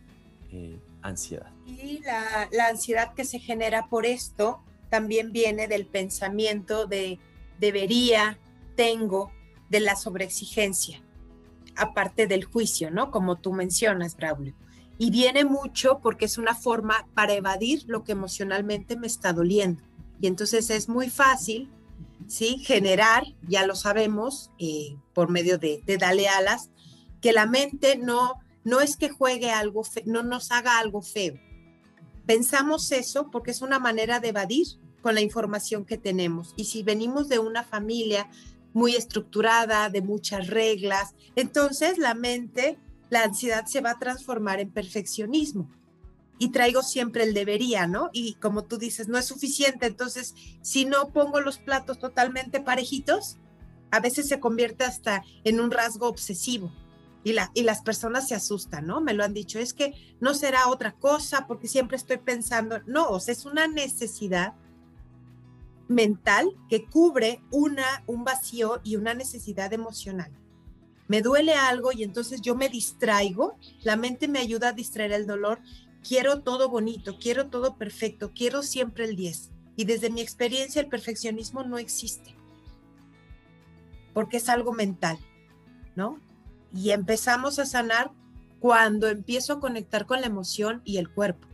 eh, 0.53 0.79
ansiedad. 1.03 1.53
Y 1.67 2.01
la, 2.01 2.49
la 2.53 2.69
ansiedad 2.69 3.15
que 3.15 3.25
se 3.25 3.39
genera 3.39 3.89
por 3.89 4.07
esto 4.07 4.63
también 4.91 5.33
viene 5.33 5.69
del 5.69 5.87
pensamiento 5.87 6.87
de 6.87 7.19
debería, 7.61 8.39
tengo, 8.77 9.33
de 9.69 9.81
la 9.81 9.97
sobreexigencia, 9.97 11.03
aparte 11.77 12.27
del 12.27 12.45
juicio, 12.45 12.91
¿no? 12.91 13.11
Como 13.11 13.37
tú 13.37 13.53
mencionas, 13.53 14.17
Braulio 14.17 14.55
y 14.99 15.11
viene 15.11 15.45
mucho 15.45 16.01
porque 16.03 16.25
es 16.25 16.39
una 16.39 16.55
forma 16.55 17.07
para 17.15 17.35
evadir 17.35 17.85
lo 17.87 18.03
que 18.03 18.13
emocionalmente 18.13 18.97
me 18.97 19.07
está 19.07 19.33
doliendo. 19.33 19.83
Y 20.21 20.27
entonces 20.27 20.71
es 20.71 20.89
muy 20.89 21.09
fácil, 21.09 21.71
¿sí? 22.27 22.59
Generar, 22.59 23.25
ya 23.47 23.65
lo 23.65 23.77
sabemos, 23.77 24.51
eh, 24.59 24.97
por 25.15 25.31
medio 25.31 25.57
de, 25.57 25.83
de 25.87 25.97
Dale 25.97 26.29
Alas, 26.29 26.71
que 27.21 27.33
la 27.33 27.47
mente 27.47 27.97
no, 27.97 28.35
no 28.65 28.81
es 28.81 28.97
que 28.97 29.09
juegue 29.09 29.53
algo, 29.53 29.83
no 30.05 30.25
nos 30.25 30.51
haga 30.51 30.79
algo 30.81 31.01
feo. 31.01 31.35
Pensamos 32.27 32.91
eso 32.91 33.31
porque 33.31 33.53
es 33.53 33.63
una 33.63 33.79
manera 33.79 34.19
de 34.19 34.29
evadir 34.29 34.67
con 35.01 35.15
la 35.15 35.21
información 35.21 35.85
que 35.85 35.97
tenemos. 35.97 36.55
Y 36.57 36.65
si 36.65 36.83
venimos 36.83 37.29
de 37.29 37.39
una 37.39 37.63
familia 37.63 38.29
muy 38.73 38.97
estructurada, 38.97 39.89
de 39.89 40.03
muchas 40.03 40.49
reglas, 40.49 41.15
entonces 41.37 41.99
la 41.99 42.15
mente 42.15 42.79
la 43.11 43.23
ansiedad 43.25 43.67
se 43.67 43.81
va 43.81 43.93
a 43.93 43.99
transformar 43.99 44.61
en 44.61 44.71
perfeccionismo. 44.71 45.71
Y 46.39 46.51
traigo 46.51 46.83
siempre 46.83 47.25
el 47.25 47.35
debería, 47.35 47.87
¿no? 47.87 48.11
Y 48.13 48.35
como 48.35 48.65
tú 48.65 48.79
dices, 48.79 49.09
no 49.09 49.19
es 49.19 49.27
suficiente. 49.27 49.87
Entonces, 49.87 50.35
si 50.63 50.85
no 50.85 51.09
pongo 51.13 51.41
los 51.41 51.59
platos 51.59 51.99
totalmente 51.99 52.61
parejitos, 52.61 53.39
a 53.91 54.01
veces 54.01 54.29
se 54.29 54.39
convierte 54.39 54.85
hasta 54.85 55.25
en 55.43 55.59
un 55.59 55.71
rasgo 55.71 56.07
obsesivo. 56.07 56.73
Y, 57.25 57.33
la, 57.33 57.51
y 57.55 57.63
las 57.63 57.83
personas 57.83 58.29
se 58.29 58.37
asustan, 58.37 58.87
¿no? 58.87 59.01
Me 59.01 59.15
lo 59.15 59.25
han 59.25 59.35
dicho, 59.35 59.59
es 59.59 59.75
que 59.75 59.95
no 60.21 60.35
será 60.35 60.69
otra 60.69 60.93
cosa 60.93 61.47
porque 61.49 61.67
siempre 61.67 61.97
estoy 61.97 62.19
pensando, 62.19 62.81
no, 62.87 63.09
o 63.09 63.19
sea, 63.19 63.33
es 63.33 63.45
una 63.45 63.67
necesidad 63.67 64.55
mental 65.89 66.57
que 66.69 66.85
cubre 66.85 67.43
un 67.51 68.25
vacío 68.25 68.81
y 68.85 68.95
una 68.95 69.15
necesidad 69.15 69.73
emocional 69.73 70.31
me 71.09 71.23
duele 71.23 71.55
algo 71.55 71.91
y 71.93 72.05
entonces 72.05 72.41
yo 72.41 72.55
me 72.55 72.69
distraigo, 72.69 73.57
la 73.83 73.97
mente 73.97 74.29
me 74.29 74.39
ayuda 74.39 74.69
a 74.69 74.73
distraer 74.73 75.13
el 75.13 75.27
dolor, 75.27 75.59
quiero 76.07 76.43
todo 76.43 76.69
bonito, 76.69 77.19
quiero 77.19 77.49
todo 77.49 77.77
perfecto, 77.77 78.33
quiero 78.35 78.63
siempre 78.63 79.05
el 79.05 79.17
10. 79.17 79.51
Y 79.77 79.85
desde 79.85 80.11
mi 80.11 80.21
experiencia 80.21 80.81
el 80.81 80.89
perfeccionismo 80.89 81.63
no 81.65 81.79
existe, 81.79 82.35
porque 84.13 84.37
es 84.37 84.49
algo 84.49 84.73
mental, 84.73 85.19
¿no? 85.97 86.21
Y 86.75 86.91
empezamos 86.91 87.59
a 87.59 87.67
sanar 87.67 88.13
cuando 88.61 89.09
empiezo 89.09 89.55
a 89.55 89.61
conectar 89.61 90.05
con 90.05 90.21
la 90.21 90.27
emoción 90.27 90.83
y 90.85 90.99
el 90.99 91.11
cuerpo. 91.11 91.47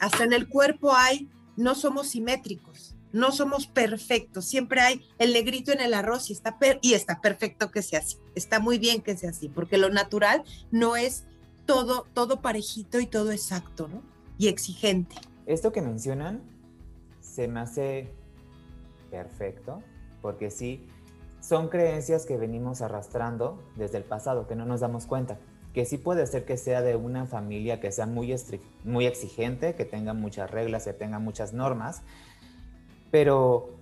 Hasta 0.00 0.24
en 0.24 0.32
el 0.32 0.48
cuerpo 0.48 0.96
hay, 0.96 1.30
no 1.56 1.76
somos 1.76 2.08
simétricos, 2.08 2.96
no 3.12 3.32
somos 3.32 3.66
perfectos, 3.66 4.44
siempre 4.44 4.80
hay 4.80 5.06
el 5.18 5.32
negrito 5.32 5.72
en 5.72 5.80
el 5.80 5.94
arroz 5.94 6.30
y 6.30 6.32
está, 6.32 6.56
y 6.80 6.94
está 6.94 7.20
perfecto 7.20 7.70
que 7.70 7.82
sea 7.82 8.00
así, 8.00 8.16
está 8.34 8.60
muy 8.60 8.78
bien 8.78 9.02
que 9.02 9.16
sea 9.16 9.30
así, 9.30 9.48
porque 9.48 9.78
lo 9.78 9.90
natural 9.90 10.44
no 10.70 10.96
es 10.96 11.24
todo, 11.66 12.06
todo 12.12 12.40
parejito 12.40 13.00
y 13.00 13.06
todo 13.06 13.32
exacto. 13.32 13.88
Y 14.38 14.48
exigente. 14.48 15.14
Esto 15.46 15.72
que 15.72 15.82
mencionan 15.82 16.40
se 17.20 17.46
me 17.48 17.60
hace 17.60 18.10
perfecto, 19.10 19.82
porque 20.20 20.50
sí, 20.50 20.86
son 21.40 21.68
creencias 21.68 22.24
que 22.26 22.36
venimos 22.36 22.82
arrastrando 22.82 23.62
desde 23.76 23.98
el 23.98 24.04
pasado, 24.04 24.46
que 24.46 24.56
no 24.56 24.64
nos 24.64 24.80
damos 24.80 25.06
cuenta. 25.06 25.38
Que 25.74 25.84
sí 25.84 25.96
puede 25.96 26.26
ser 26.26 26.44
que 26.44 26.56
sea 26.56 26.82
de 26.82 26.96
una 26.96 27.26
familia 27.26 27.80
que 27.80 27.90
sea 27.92 28.06
muy, 28.06 28.34
muy 28.84 29.06
exigente, 29.06 29.74
que 29.74 29.84
tenga 29.84 30.12
muchas 30.12 30.50
reglas, 30.50 30.84
que 30.84 30.92
tenga 30.92 31.18
muchas 31.18 31.52
normas, 31.52 32.02
pero 33.12 33.78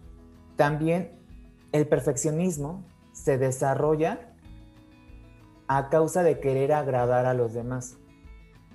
también 0.57 1.19
el 1.73 1.89
perfeccionismo 1.89 2.85
se 3.13 3.39
desarrolla 3.39 4.35
a 5.69 5.89
causa 5.89 6.23
de 6.25 6.41
querer 6.41 6.73
agradar 6.73 7.27
a 7.27 7.33
los 7.33 7.55
demás, 7.55 7.97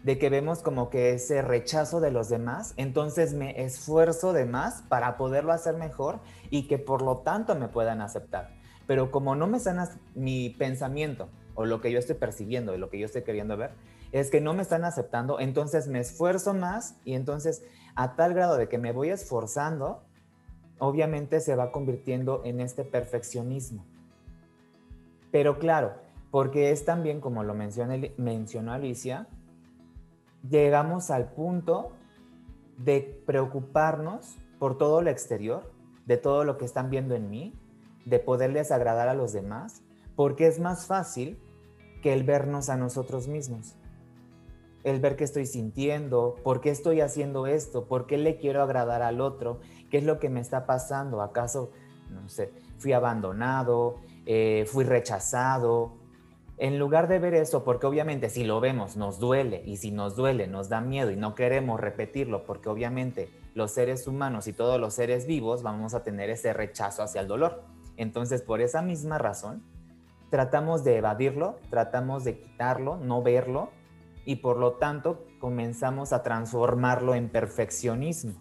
de 0.03 0.17
que 0.17 0.29
vemos 0.29 0.59
como 0.59 0.89
que 0.89 1.11
ese 1.11 1.41
rechazo 1.41 1.99
de 1.99 2.09
los 2.09 2.29
demás, 2.29 2.73
entonces 2.77 3.33
me 3.33 3.63
esfuerzo 3.63 4.31
de 4.31 4.45
más 4.45 4.81
para 4.83 5.17
poderlo 5.17 5.51
hacer 5.51 5.75
mejor 5.75 6.21
y 6.49 6.67
que 6.67 6.77
por 6.77 7.01
lo 7.01 7.17
tanto 7.17 7.53
me 7.55 7.67
puedan 7.67 8.01
aceptar. 8.01 8.55
Pero 8.87 9.11
como 9.11 9.35
no 9.35 9.47
me 9.47 9.59
sanas 9.59 9.97
mi 10.13 10.51
pensamiento 10.51 11.27
o 11.53 11.65
lo 11.65 11.81
que 11.81 11.91
yo 11.91 11.99
estoy 11.99 12.15
percibiendo 12.15 12.73
y 12.73 12.77
lo 12.77 12.89
que 12.89 12.97
yo 12.97 13.07
estoy 13.07 13.23
queriendo 13.23 13.57
ver, 13.57 13.71
es 14.13 14.31
que 14.31 14.39
no 14.39 14.53
me 14.53 14.61
están 14.61 14.85
aceptando, 14.85 15.41
entonces 15.41 15.89
me 15.89 15.99
esfuerzo 15.99 16.53
más 16.53 16.95
y 17.03 17.15
entonces 17.15 17.63
a 17.95 18.15
tal 18.15 18.33
grado 18.33 18.55
de 18.55 18.69
que 18.69 18.77
me 18.77 18.93
voy 18.93 19.09
esforzando, 19.09 20.05
obviamente 20.79 21.39
se 21.39 21.55
va 21.55 21.71
convirtiendo 21.71 22.41
en 22.45 22.59
este 22.59 22.83
perfeccionismo. 22.83 23.85
Pero 25.31 25.59
claro, 25.59 25.93
porque 26.31 26.71
es 26.71 26.85
también, 26.85 27.21
como 27.21 27.43
lo 27.43 27.53
mencionó 27.53 28.73
Alicia, 28.73 29.27
llegamos 30.49 31.11
al 31.11 31.31
punto 31.31 31.91
de 32.77 33.21
preocuparnos 33.25 34.37
por 34.59 34.77
todo 34.77 35.01
lo 35.01 35.09
exterior, 35.09 35.71
de 36.05 36.17
todo 36.17 36.43
lo 36.43 36.57
que 36.57 36.65
están 36.65 36.89
viendo 36.89 37.15
en 37.15 37.29
mí, 37.29 37.53
de 38.05 38.19
poderles 38.19 38.71
agradar 38.71 39.09
a 39.09 39.13
los 39.13 39.33
demás, 39.33 39.81
porque 40.15 40.47
es 40.47 40.59
más 40.59 40.87
fácil 40.87 41.39
que 42.01 42.13
el 42.13 42.23
vernos 42.23 42.69
a 42.69 42.77
nosotros 42.77 43.27
mismos. 43.27 43.75
El 44.85 45.01
ver 45.01 45.17
qué 45.17 45.25
estoy 45.25 45.45
sintiendo, 45.45 46.37
por 46.43 46.61
qué 46.61 46.69
estoy 46.69 47.01
haciendo 47.01 47.45
esto, 47.45 47.85
por 47.85 48.07
qué 48.07 48.17
le 48.17 48.37
quiero 48.37 48.63
agradar 48.63 49.01
al 49.01 49.19
otro, 49.19 49.59
qué 49.89 49.97
es 49.97 50.05
lo 50.05 50.19
que 50.19 50.29
me 50.29 50.39
está 50.39 50.65
pasando, 50.65 51.21
acaso, 51.21 51.71
no 52.09 52.29
sé, 52.29 52.53
fui 52.77 52.93
abandonado, 52.93 53.97
eh, 54.25 54.65
fui 54.67 54.85
rechazado, 54.85 55.97
en 56.57 56.79
lugar 56.79 57.09
de 57.09 57.19
ver 57.19 57.33
eso, 57.33 57.65
porque 57.65 57.85
obviamente 57.85 58.29
si 58.29 58.45
lo 58.45 58.61
vemos 58.61 58.95
nos 58.95 59.19
duele 59.19 59.61
y 59.65 59.75
si 59.75 59.91
nos 59.91 60.15
duele 60.15 60.47
nos 60.47 60.69
da 60.69 60.79
miedo 60.79 61.11
y 61.11 61.17
no 61.17 61.35
queremos 61.35 61.81
repetirlo 61.81 62.45
porque 62.45 62.69
obviamente 62.69 63.29
los 63.55 63.71
seres 63.71 64.07
humanos 64.07 64.47
y 64.47 64.53
todos 64.53 64.79
los 64.79 64.93
seres 64.93 65.27
vivos 65.27 65.63
vamos 65.63 65.93
a 65.93 66.03
tener 66.03 66.29
ese 66.29 66.53
rechazo 66.53 67.03
hacia 67.03 67.19
el 67.19 67.27
dolor. 67.27 67.63
Entonces 67.97 68.41
por 68.41 68.61
esa 68.61 68.81
misma 68.81 69.17
razón 69.17 69.63
tratamos 70.29 70.85
de 70.85 70.97
evadirlo, 70.97 71.59
tratamos 71.69 72.23
de 72.23 72.39
quitarlo, 72.39 72.97
no 72.97 73.21
verlo 73.21 73.69
y 74.25 74.37
por 74.37 74.57
lo 74.57 74.73
tanto 74.73 75.25
comenzamos 75.39 76.13
a 76.13 76.23
transformarlo 76.23 77.15
en 77.15 77.29
perfeccionismo. 77.29 78.33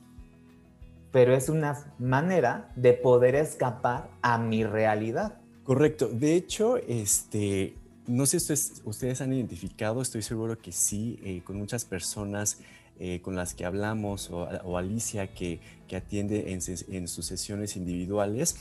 Pero 1.13 1.35
es 1.35 1.49
una 1.49 1.95
manera 1.99 2.73
de 2.75 2.93
poder 2.95 3.35
escapar 3.37 4.11
a 4.23 4.39
mi 4.39 4.65
realidad. 4.65 5.39
Correcto. 5.63 6.09
De 6.09 6.35
hecho, 6.35 6.77
este, 6.77 7.77
no 8.07 8.27
sé 8.27 8.41
si 8.41 8.53
ustedes, 8.85 9.21
han 9.21 9.33
identificado, 9.33 10.03
estoy 10.03 10.23
seguro 10.23 10.59
que 10.59 10.73
sí, 10.73 11.21
eh, 11.23 11.43
con 11.45 11.57
muchas 11.57 11.85
personas 11.85 12.59
eh, 13.01 13.21
con 13.23 13.35
las 13.35 13.55
que 13.55 13.65
hablamos 13.65 14.31
o, 14.31 14.79
Alicia 14.79 15.27
que, 15.27 15.59
atiende 15.97 16.53
en, 16.53 17.09
sus 17.09 17.27
sesiones 17.27 17.77
individuales. 17.77 18.57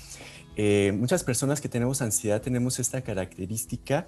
Eh, 0.55 0.91
muchas 0.95 1.23
personas 1.23 1.61
que 1.61 1.69
tenemos 1.69 2.01
ansiedad 2.01 2.41
tenemos 2.41 2.79
esta 2.79 3.01
característica 3.01 4.05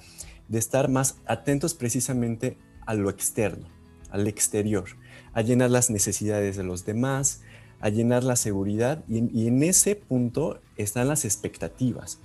de 0.47 0.59
estar 0.59 0.89
más 0.89 1.17
atentos 1.25 1.73
precisamente 1.73 2.57
a 2.85 2.93
lo 2.93 3.09
externo, 3.09 3.67
al 4.09 4.27
exterior, 4.27 4.85
a 5.33 5.41
llenar 5.41 5.71
las 5.71 5.89
necesidades 5.89 6.57
de 6.57 6.63
los 6.63 6.85
demás, 6.85 7.41
a 7.79 7.89
llenar 7.89 8.23
la 8.23 8.35
seguridad 8.35 9.03
y 9.07 9.47
en 9.47 9.63
ese 9.63 9.95
punto 9.95 10.59
están 10.77 11.07
las 11.07 11.25
expectativas. 11.25 12.19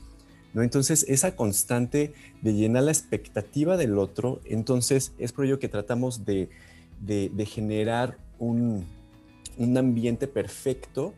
¿no? 0.52 0.62
Entonces, 0.62 1.04
esa 1.08 1.36
constante 1.36 2.12
de 2.42 2.54
llenar 2.54 2.84
la 2.84 2.92
expectativa 2.92 3.76
del 3.76 3.98
otro, 3.98 4.40
entonces 4.44 5.12
es 5.18 5.32
por 5.32 5.44
ello 5.44 5.58
que 5.58 5.68
tratamos 5.68 6.24
de, 6.24 6.48
generar 7.46 8.18
un, 8.38 8.86
ambiente 9.76 10.26
perfecto 10.26 11.14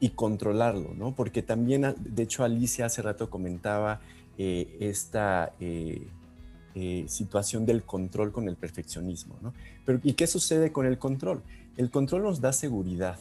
y 0.00 0.10
controlarlo, 0.10 0.94
¿no? 0.94 1.14
Porque 1.14 1.42
también, 1.42 1.94
de 1.98 2.22
hecho, 2.22 2.42
Alicia 2.42 2.86
hace 2.86 3.02
rato 3.02 3.30
comentaba 3.30 4.00
eh, 4.38 4.76
esta 4.80 5.52
eh, 5.60 6.08
eh, 6.74 7.04
situación 7.08 7.66
del 7.66 7.82
control 7.82 8.32
con 8.32 8.48
el 8.48 8.56
perfeccionismo, 8.56 9.36
¿no? 9.42 9.52
Pero, 9.84 10.00
¿y 10.02 10.14
qué 10.14 10.26
sucede 10.26 10.72
con 10.72 10.86
el 10.86 10.98
control? 10.98 11.42
El 11.76 11.90
control 11.90 12.22
nos 12.22 12.40
da 12.40 12.52
seguridad, 12.52 13.18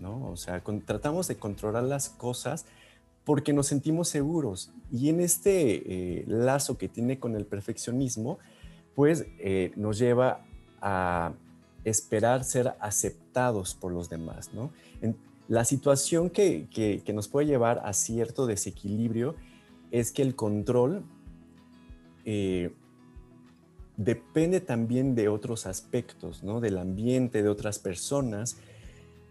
¿no? 0.00 0.30
O 0.30 0.36
sea, 0.36 0.62
tratamos 0.84 1.28
de 1.28 1.36
controlar 1.36 1.84
las 1.84 2.08
cosas 2.08 2.66
porque 3.24 3.52
nos 3.52 3.66
sentimos 3.66 4.08
seguros. 4.08 4.72
Y 4.90 5.08
en 5.08 5.20
este 5.20 6.20
eh, 6.20 6.24
lazo 6.26 6.78
que 6.78 6.88
tiene 6.88 7.18
con 7.18 7.36
el 7.36 7.46
perfeccionismo, 7.46 8.38
pues 8.94 9.26
eh, 9.38 9.72
nos 9.76 9.98
lleva 9.98 10.44
a 10.80 11.32
esperar 11.84 12.44
ser 12.44 12.74
aceptados 12.80 13.74
por 13.74 13.92
los 13.92 14.10
demás, 14.10 14.52
¿no? 14.52 14.70
la 15.50 15.64
situación 15.64 16.30
que, 16.30 17.02
nos 17.12 17.26
puede 17.26 17.48
llevar 17.48 17.82
a 17.84 17.92
cierto 17.92 18.46
desequilibrio 18.46 19.34
es 19.90 20.12
que 20.12 20.22
el 20.22 20.36
control 20.36 21.02
eh, 22.24 22.72
depende 24.04 24.62
también 24.62 25.14
de 25.14 25.28
otros 25.28 25.66
aspectos, 25.66 26.42
¿no? 26.42 26.60
Del 26.60 26.78
ambiente, 26.78 27.42
de 27.42 27.50
otras 27.50 27.78
personas, 27.78 28.56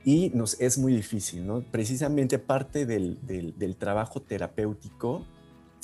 y 0.06 0.30
nos 0.36 0.62
es 0.62 0.78
muy 0.78 0.94
difícil, 0.94 1.46
¿no? 1.46 1.62
Precisamente 1.62 2.38
parte 2.38 2.86
del, 2.86 3.18
trabajo 3.80 4.22
terapéutico, 4.22 5.26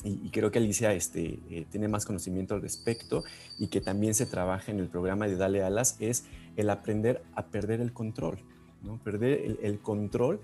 y, 0.04 0.30
creo 0.30 0.52
que 0.52 0.60
Alicia 0.60 0.94
este, 0.94 1.40
eh, 1.50 1.66
tiene 1.72 1.88
más 1.88 2.06
conocimiento 2.06 2.54
al 2.54 2.62
respecto, 2.62 3.24
y 3.58 3.68
que 3.68 3.82
también 3.82 4.14
se 4.14 4.28
trabaja 4.28 4.72
en 4.72 4.80
el 4.80 4.88
programa 4.88 5.28
de 5.28 5.36
Dale 5.36 5.64
Alas, 5.64 5.98
es 6.00 6.26
el 6.56 6.70
aprender 6.70 7.24
a 7.34 7.48
perder 7.48 7.82
el 7.82 7.92
control, 7.92 8.38
¿no? 8.84 9.00
Perder 9.04 9.58
el, 9.64 9.80
control, 9.80 10.42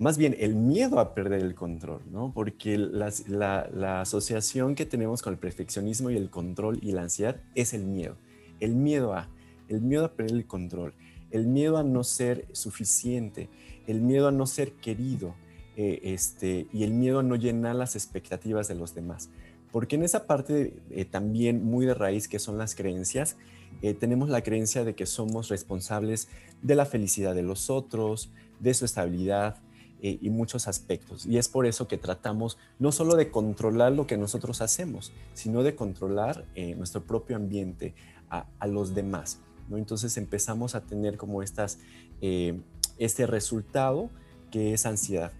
más 0.00 0.18
bien 0.18 0.34
el 0.40 0.56
miedo 0.56 0.98
a 0.98 1.14
perder 1.14 1.42
el 1.42 1.54
control, 1.54 2.00
¿no? 2.10 2.32
Porque 2.34 2.76
la, 2.76 4.00
asociación 4.00 4.74
que 4.74 4.84
tenemos 4.84 5.22
con 5.22 5.34
el 5.34 5.38
perfeccionismo 5.38 6.10
y 6.10 6.16
el 6.16 6.28
control 6.28 6.80
y 6.82 6.90
la 6.90 7.02
ansiedad 7.02 7.36
es 7.54 7.72
el 7.72 7.84
miedo. 7.84 8.16
El 8.58 8.74
miedo 8.74 9.14
a, 9.14 9.28
el 9.68 9.80
miedo 9.80 10.04
a 10.04 10.12
perder 10.12 10.34
el 10.34 10.46
control 10.46 10.94
el 11.30 11.46
miedo 11.46 11.78
a 11.78 11.82
no 11.82 12.04
ser 12.04 12.46
suficiente, 12.52 13.48
el 13.86 14.00
miedo 14.00 14.28
a 14.28 14.32
no 14.32 14.46
ser 14.46 14.72
querido 14.72 15.34
eh, 15.76 16.00
este, 16.02 16.66
y 16.72 16.82
el 16.84 16.92
miedo 16.92 17.20
a 17.20 17.22
no 17.22 17.36
llenar 17.36 17.76
las 17.76 17.94
expectativas 17.94 18.68
de 18.68 18.74
los 18.74 18.94
demás. 18.94 19.30
Porque 19.72 19.96
en 19.96 20.02
esa 20.02 20.26
parte 20.26 20.74
eh, 20.90 21.04
también 21.04 21.64
muy 21.64 21.86
de 21.86 21.94
raíz 21.94 22.26
que 22.26 22.40
son 22.40 22.58
las 22.58 22.74
creencias, 22.74 23.36
eh, 23.82 23.94
tenemos 23.94 24.28
la 24.28 24.42
creencia 24.42 24.84
de 24.84 24.94
que 24.94 25.06
somos 25.06 25.48
responsables 25.48 26.28
de 26.62 26.74
la 26.74 26.86
felicidad 26.86 27.34
de 27.34 27.42
los 27.42 27.70
otros, 27.70 28.30
de 28.58 28.74
su 28.74 28.84
estabilidad 28.84 29.56
y 30.02 30.30
muchos 30.30 30.66
aspectos. 30.66 31.26
Y 31.26 31.38
es 31.38 31.48
por 31.48 31.66
eso 31.66 31.88
que 31.88 31.98
tratamos 31.98 32.58
no 32.78 32.92
solo 32.92 33.16
de 33.16 33.30
controlar 33.30 33.92
lo 33.92 34.06
que 34.06 34.16
nosotros 34.16 34.60
hacemos, 34.60 35.12
sino 35.34 35.62
de 35.62 35.74
controlar 35.74 36.46
nuestro 36.76 37.04
propio 37.04 37.36
ambiente, 37.36 37.94
a 38.30 38.66
los 38.66 38.94
demás. 38.94 39.40
Entonces 39.78 40.16
empezamos 40.16 40.74
a 40.74 40.82
tener 40.82 41.16
como 41.16 41.42
estas, 41.42 41.78
eh, 42.20 42.60
este 42.98 43.26
resultado 43.26 44.10
que 44.50 44.72
es 44.72 44.86
ansiedad. 44.86 45.32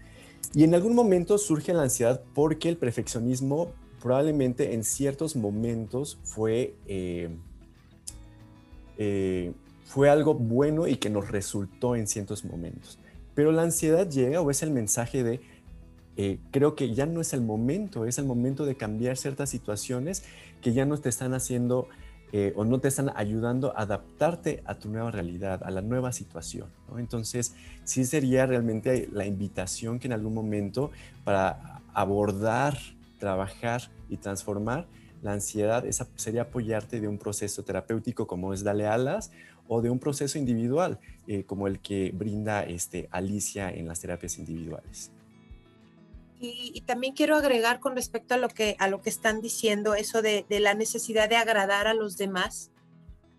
Y 0.53 0.63
en 0.63 0.73
algún 0.73 0.95
momento 0.95 1.37
surge 1.37 1.73
la 1.73 1.83
ansiedad 1.83 2.21
porque 2.33 2.69
el 2.69 2.77
perfeccionismo 2.77 3.71
probablemente 4.01 4.73
en 4.73 4.83
ciertos 4.83 5.35
momentos 5.35 6.17
fue, 6.23 6.75
eh, 6.87 7.29
eh, 8.97 9.53
fue 9.85 10.09
algo 10.09 10.33
bueno 10.33 10.87
y 10.87 10.95
que 10.95 11.09
nos 11.09 11.29
resultó 11.29 11.95
en 11.95 12.07
ciertos 12.07 12.43
momentos. 12.43 12.97
Pero 13.35 13.51
la 13.51 13.63
ansiedad 13.63 14.09
llega 14.09 14.41
o 14.41 14.51
es 14.51 14.63
el 14.63 14.71
mensaje 14.71 15.23
de, 15.23 15.41
creo 16.51 16.75
que 16.75 16.93
ya 16.93 17.05
no 17.05 17.21
es 17.21 17.33
el 17.33 17.41
momento, 17.41 18.05
es 18.05 18.17
el 18.17 18.25
momento 18.25 18.65
de 18.65 18.75
cambiar 18.75 19.17
ciertas 19.17 19.49
situaciones 19.49 20.23
que 20.61 20.73
ya 20.73 20.85
no 20.85 20.97
te 20.97 21.09
están 21.09 21.33
haciendo 21.33 21.87
eh, 22.33 22.53
o 22.55 22.63
no 22.63 22.79
te 22.79 22.87
están 22.87 23.11
ayudando 23.15 23.75
a 23.75 23.81
adaptarte 23.81 24.63
a 24.65 24.75
tu 24.75 24.89
nueva 24.89 25.11
realidad, 25.11 25.61
a 25.63 25.71
la 25.71 25.81
nueva 25.81 26.13
situación. 26.13 26.69
Entonces, 26.97 27.55
sí 27.83 28.05
sería 28.05 28.45
realmente 28.45 29.09
la 29.11 29.25
invitación 29.25 29.99
que 29.99 30.07
en 30.07 30.13
algún 30.13 30.33
momento 30.33 30.91
para 31.25 31.81
abordar, 31.93 32.77
trabajar 33.19 33.91
y 34.09 34.15
transformar 34.15 34.87
la 35.21 35.33
ansiedad 35.33 35.85
esa 35.85 36.07
sería 36.15 36.43
apoyarte 36.43 36.99
de 36.99 37.07
un 37.07 37.17
proceso 37.17 37.63
terapéutico 37.63 38.25
como 38.25 38.53
es 38.53 38.63
Dale 38.63 38.87
Alas 38.87 39.31
o 39.73 39.81
de 39.81 39.89
un 39.89 39.99
proceso 39.99 40.37
individual 40.37 40.99
eh, 41.27 41.45
como 41.45 41.65
el 41.65 41.79
que 41.79 42.11
brinda 42.13 42.61
este, 42.63 43.07
Alicia 43.09 43.69
en 43.71 43.87
las 43.87 44.01
terapias 44.01 44.37
individuales. 44.37 45.11
Y, 46.41 46.81
también 46.85 47.13
quiero 47.13 47.37
agregar 47.37 47.79
con 47.79 47.95
respecto 47.95 48.33
a 48.33 48.37
lo 48.37 48.49
que, 48.49 48.75
a 48.79 48.89
lo 48.89 49.01
que 49.01 49.09
están 49.09 49.39
diciendo, 49.39 49.95
eso 49.95 50.21
de, 50.21 50.45
de 50.49 50.59
la 50.59 50.73
necesidad 50.73 51.29
de 51.29 51.37
agradar 51.37 51.87
a 51.87 51.93
los 51.93 52.17
demás. 52.17 52.69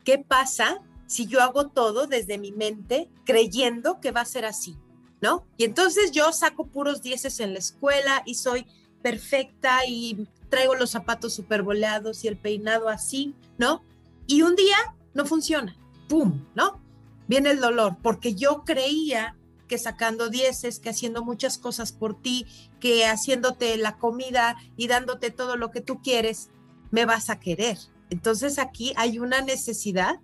¿Qué 0.05 0.19
pasa 0.19 0.81
si 1.07 1.27
yo 1.27 1.43
hago 1.43 1.69
todo 1.69 2.07
desde 2.07 2.39
mi 2.39 2.51
mente 2.51 3.11
creyendo 3.27 4.01
que 4.01 4.11
va 4.11 4.23
a 4.23 4.25
ser 4.25 4.47
así? 4.47 4.79
¿No? 5.21 5.47
Y 5.59 5.65
entonces 5.65 6.13
yo 6.13 6.33
saco 6.33 6.67
puros 6.67 7.03
dieces 7.03 7.41
en 7.41 7.53
la 7.53 7.59
escuela 7.59 8.23
y 8.25 8.37
soy 8.37 8.67
perfecta 9.03 9.81
y 9.87 10.27
traigo 10.49 10.77
los 10.77 10.91
zapatos 10.91 11.35
super 11.35 11.63
boleados 11.63 12.25
y 12.25 12.29
el 12.29 12.39
peinado 12.39 12.89
así, 12.89 13.35
¿no? 13.59 13.83
Y 14.27 14.41
un 14.43 14.57
día 14.57 14.77
no 15.13 15.27
funciona, 15.27 15.77
¡pum! 16.13 16.45
¿No? 16.55 16.79
Viene 17.27 17.53
el 17.53 17.61
dolor, 17.61 17.97
porque 18.03 18.35
yo 18.35 18.65
creía 18.67 19.35
que 19.67 19.79
sacando 19.79 20.29
dieces, 20.29 20.79
que 20.79 20.91
haciendo 20.91 21.25
muchas 21.25 21.57
cosas 21.57 21.91
por 21.91 22.21
ti, 22.21 22.47
que 22.81 23.07
haciéndote 23.07 23.79
la 23.79 23.97
comida 23.97 24.59
y 24.77 24.89
dándote 24.89 25.31
todo 25.31 25.57
lo 25.57 25.71
que 25.71 25.81
tú 25.81 26.03
quieres, 26.03 26.51
me 26.91 27.07
vas 27.07 27.31
a 27.31 27.41
querer. 27.41 27.79
Entonces 28.11 28.59
aquí 28.59 28.93
hay 28.97 29.19
una 29.19 29.41
necesidad 29.41 30.21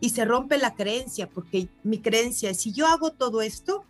y 0.00 0.10
se 0.10 0.24
rompe 0.24 0.58
la 0.58 0.74
creencia, 0.74 1.30
porque 1.30 1.68
mi 1.84 1.98
creencia 1.98 2.50
es, 2.50 2.60
si 2.60 2.72
yo 2.72 2.88
hago 2.88 3.12
todo 3.12 3.42
esto, 3.42 3.84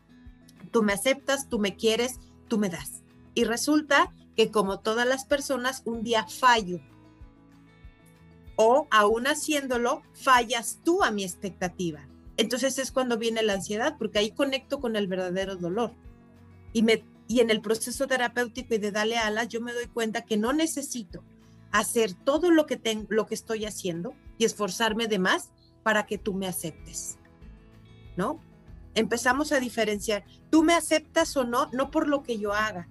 tú 0.71 0.83
me 0.83 0.93
aceptas, 0.93 1.49
tú 1.49 1.59
me 1.59 1.77
quieres, 1.77 2.17
tú 2.49 2.59
me 2.59 2.69
das. 2.69 3.01
Y 3.35 3.45
resulta 3.45 4.13
que 4.37 4.51
como 4.51 4.81
todas 4.81 5.09
las 5.09 5.25
personas, 5.25 5.81
un 5.87 6.03
día 6.03 6.27
fallo. 6.27 6.79
O 8.57 8.87
aún 8.91 9.27
haciéndolo, 9.27 10.03
fallas 10.13 10.81
tú 10.85 11.03
a 11.03 11.11
mi 11.11 11.25
expectativa. 11.25 12.07
Entonces 12.37 12.79
es 12.79 12.93
cuando 12.93 13.19
viene 13.19 13.43
la 13.43 13.55
ansiedad, 13.55 13.97
porque 13.99 14.19
ahí 14.19 14.31
conecto 14.31 14.81
con 14.81 14.97
el 14.97 15.07
verdadero 15.07 15.57
dolor. 15.57 15.93
Y, 16.73 16.83
me, 16.83 17.05
y 17.29 17.41
en 17.41 17.51
el 17.51 17.61
proceso 17.61 18.07
terapéutico 18.07 18.75
y 18.75 18.79
de 18.79 18.91
darle 18.91 19.19
alas, 19.19 19.49
yo 19.49 19.61
me 19.61 19.73
doy 19.73 19.87
cuenta 19.87 20.23
que 20.23 20.37
no 20.37 20.53
necesito 20.53 21.23
hacer 21.71 22.15
todo 22.15 22.51
lo 22.51 22.67
que, 22.67 22.77
tengo, 22.77 23.07
lo 23.11 23.27
que 23.27 23.35
estoy 23.35 23.65
haciendo 23.65 24.15
y 24.39 24.45
esforzarme 24.45 25.07
de 25.07 25.19
más 25.19 25.51
para 25.83 26.07
que 26.07 26.19
tú 26.19 26.35
me 26.35 26.47
aceptes. 26.47 27.19
¿No? 28.17 28.41
Empezamos 28.95 29.53
a 29.53 29.61
diferenciar, 29.61 30.25
tú 30.51 30.63
me 30.63 30.75
aceptas 30.75 31.37
o 31.37 31.45
no, 31.45 31.71
no 31.73 31.91
por 31.91 32.09
lo 32.09 32.23
que 32.23 32.39
yo 32.39 32.53
haga, 32.53 32.89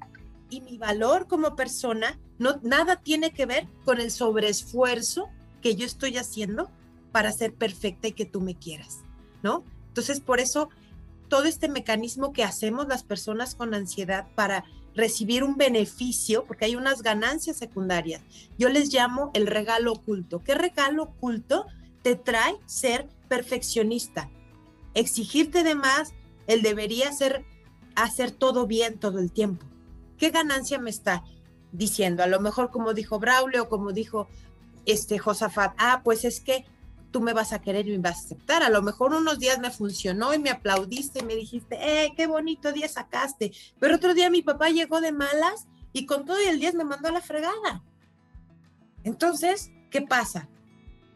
y 0.50 0.62
mi 0.62 0.78
valor 0.78 1.28
como 1.28 1.56
persona 1.56 2.20
no 2.38 2.60
nada 2.64 2.98
tiene 2.98 3.32
que 3.32 3.46
ver 3.46 3.68
con 3.86 4.02
el 4.02 4.12
sobreesfuerzo 4.12 5.30
que 5.62 5.76
yo 5.76 5.86
estoy 5.86 6.18
haciendo 6.18 6.70
para 7.12 7.32
ser 7.32 7.54
perfecta 7.54 8.08
y 8.08 8.14
que 8.14 8.26
tú 8.26 8.42
me 8.42 8.56
quieras, 8.56 9.00
¿no? 9.44 9.64
Entonces, 9.88 10.20
por 10.20 10.40
eso 10.40 10.70
todo 11.28 11.46
este 11.46 11.70
mecanismo 11.70 12.34
que 12.34 12.44
hacemos 12.44 12.88
las 12.88 13.04
personas 13.04 13.56
con 13.56 13.74
ansiedad 13.74 14.28
para 14.36 14.66
recibir 14.96 15.44
un 15.44 15.56
beneficio, 15.56 16.44
porque 16.46 16.66
hay 16.66 16.76
unas 16.76 17.02
ganancias 17.02 17.58
secundarias, 17.58 18.22
yo 18.58 18.70
les 18.70 18.94
llamo 18.94 19.32
el 19.34 19.48
regalo 19.48 19.94
oculto. 19.94 20.44
¿Qué 20.44 20.56
regalo 20.56 21.04
oculto 21.04 21.66
te 22.02 22.16
trae 22.16 22.56
ser 22.66 23.08
perfeccionista? 23.30 24.30
Exigirte 24.94 25.64
de 25.64 25.76
más, 25.76 26.14
el 26.48 26.62
debería 26.62 27.12
ser 27.14 27.46
hacer 27.96 28.32
todo 28.32 28.68
bien 28.68 28.98
todo 28.98 29.20
el 29.20 29.32
tiempo. 29.32 29.66
¿qué 30.22 30.30
ganancia 30.30 30.78
me 30.78 30.92
está 30.92 31.24
diciendo? 31.72 32.22
A 32.22 32.28
lo 32.28 32.40
mejor 32.40 32.70
como 32.70 32.94
dijo 32.94 33.18
Braulio 33.18 33.68
como 33.68 33.92
dijo 33.92 34.28
este 34.86 35.20
Josafat, 35.20 35.74
ah, 35.78 36.02
pues 36.04 36.26
es 36.26 36.40
que 36.40 36.66
tú 37.12 37.22
me 37.22 37.34
vas 37.34 37.54
a 37.54 37.62
querer 37.62 37.88
y 37.88 37.92
me 37.92 37.98
vas 38.00 38.18
a 38.18 38.26
aceptar. 38.26 38.64
A 38.64 38.70
lo 38.70 38.82
mejor 38.82 39.14
unos 39.14 39.40
días 39.40 39.60
me 39.60 39.70
funcionó 39.70 40.34
y 40.34 40.40
me 40.40 40.50
aplaudiste 40.50 41.20
y 41.20 41.26
me 41.26 41.36
dijiste, 41.36 41.78
eh, 41.80 42.14
qué 42.16 42.28
bonito 42.28 42.72
día 42.72 42.88
sacaste. 42.88 43.52
Pero 43.80 43.96
otro 43.96 44.14
día 44.14 44.30
mi 44.30 44.42
papá 44.42 44.70
llegó 44.70 45.02
de 45.02 45.12
malas 45.12 45.68
y 45.94 46.06
con 46.06 46.26
todo 46.26 46.38
el 46.38 46.60
día 46.60 46.72
me 46.72 46.86
mandó 46.86 47.10
a 47.10 47.12
la 47.12 47.22
fregada. 47.22 47.84
Entonces, 49.04 49.72
¿qué 49.90 50.02
pasa? 50.02 50.48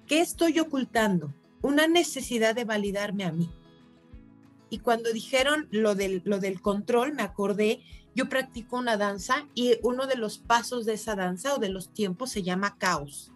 ¿Qué 0.07 0.19
estoy 0.19 0.59
ocultando? 0.59 1.33
Una 1.61 1.87
necesidad 1.87 2.53
de 2.53 2.65
validarme 2.65 3.23
a 3.23 3.31
mí. 3.31 3.49
Y 4.69 4.79
cuando 4.79 5.13
dijeron 5.13 5.67
lo 5.71 5.95
del, 5.95 6.21
lo 6.25 6.39
del 6.39 6.61
control, 6.61 7.13
me 7.13 7.23
acordé 7.23 7.81
yo 8.15 8.29
practico 8.29 8.77
una 8.77 8.95
danza 8.95 9.45
y 9.53 9.77
uno 9.83 10.07
de 10.07 10.15
los 10.15 10.37
pasos 10.37 10.85
de 10.85 10.93
esa 10.93 11.15
danza 11.15 11.53
o 11.53 11.59
de 11.59 11.67
los 11.67 11.93
tiempos 11.93 12.31
se 12.31 12.43
llama 12.43 12.77
caos. 12.77 13.33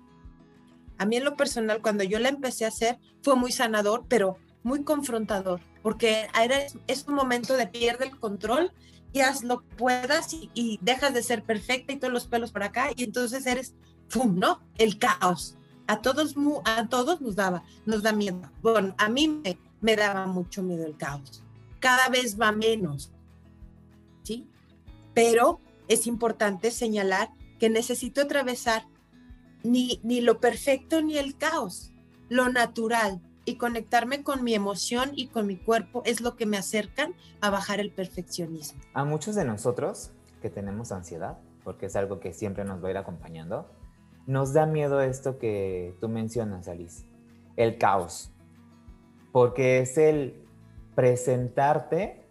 A 0.99 1.05
mí 1.05 1.15
en 1.15 1.23
lo 1.23 1.35
personal, 1.35 1.81
cuando 1.81 2.03
yo 2.03 2.19
la 2.19 2.29
empecé 2.29 2.65
a 2.65 2.67
hacer, 2.67 2.99
fue 3.23 3.35
muy 3.35 3.51
sanador, 3.51 4.05
pero 4.07 4.37
muy 4.61 4.83
confrontador, 4.83 5.61
porque 5.81 6.27
era, 6.39 6.59
es 6.87 7.05
un 7.07 7.15
momento 7.15 7.55
de 7.55 7.65
pierde 7.65 8.05
el 8.05 8.19
control 8.19 8.71
y 9.11 9.21
haz 9.21 9.43
lo 9.43 9.61
que 9.61 9.75
puedas 9.75 10.31
y, 10.31 10.77
dejas 10.83 11.13
de 11.13 11.23
ser 11.23 11.43
perfecta 11.43 11.93
y 11.93 11.97
todos 11.97 12.13
los 12.13 12.27
pelos 12.27 12.51
para 12.51 12.67
acá 12.67 12.89
y 12.95 13.03
entonces 13.03 13.47
eres, 13.47 13.73
¡pum!, 14.13 14.37
¿no? 14.37 14.61
El 14.77 14.99
caos. 14.99 15.55
A 15.87 16.01
todos, 16.01 16.35
a 16.65 16.87
todos 16.87 17.19
nos 17.19 17.35
daba, 17.35 17.63
nos 17.87 18.03
da 18.03 18.11
miedo. 18.11 18.41
Bueno, 18.61 18.93
a 18.99 19.09
mí 19.09 19.27
me, 19.27 19.57
me 19.81 19.95
daba 19.95 20.27
mucho 20.27 20.61
miedo 20.61 20.85
el 20.85 20.95
caos. 20.95 21.41
Cada 21.79 22.09
vez 22.09 22.39
va 22.39 22.51
menos, 22.51 23.11
¿sí? 24.21 24.45
pero 25.13 25.59
es 25.87 26.07
importante 26.07 26.71
señalar 26.71 27.29
que 27.59 27.69
necesito 27.69 28.21
atravesar 28.21 28.85
ni, 29.63 29.99
ni 30.03 30.21
lo 30.21 30.39
perfecto 30.39 31.01
ni 31.01 31.17
el 31.17 31.37
caos, 31.37 31.91
lo 32.29 32.49
natural 32.49 33.21
y 33.45 33.57
conectarme 33.57 34.23
con 34.23 34.43
mi 34.43 34.53
emoción 34.53 35.11
y 35.15 35.27
con 35.27 35.47
mi 35.47 35.57
cuerpo 35.57 36.03
es 36.05 36.21
lo 36.21 36.35
que 36.35 36.45
me 36.45 36.57
acercan 36.57 37.15
a 37.41 37.49
bajar 37.49 37.79
el 37.79 37.91
perfeccionismo. 37.91 38.81
A 38.93 39.03
muchos 39.05 39.35
de 39.35 39.45
nosotros 39.45 40.11
que 40.41 40.49
tenemos 40.49 40.91
ansiedad, 40.91 41.39
porque 41.63 41.87
es 41.87 41.95
algo 41.95 42.19
que 42.19 42.33
siempre 42.33 42.63
nos 42.63 42.83
va 42.83 42.89
a 42.89 42.91
ir 42.91 42.97
acompañando, 42.97 43.69
nos 44.27 44.53
da 44.53 44.65
miedo 44.65 45.01
esto 45.01 45.39
que 45.39 45.95
tú 45.99 46.09
mencionas, 46.09 46.67
Alice, 46.67 47.05
el 47.55 47.77
caos, 47.77 48.31
porque 49.31 49.79
es 49.79 49.97
el 49.97 50.45
presentarte 50.95 52.27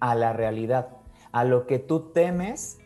a 0.00 0.14
la 0.14 0.32
realidad 0.32 0.88
a 1.32 1.44
lo 1.44 1.66
que 1.66 1.78
tú 1.78 2.12
temes 2.12 2.78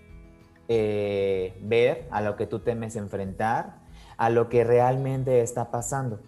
eh, 0.68 1.58
ver, 1.62 2.08
a 2.10 2.20
lo 2.20 2.36
que 2.36 2.46
tú 2.46 2.60
temes 2.60 2.96
enfrentar, 2.96 3.76
a 4.16 4.30
lo 4.30 4.48
que 4.48 4.64
realmente 4.64 5.40
está 5.40 5.70
pasando. 5.70 6.20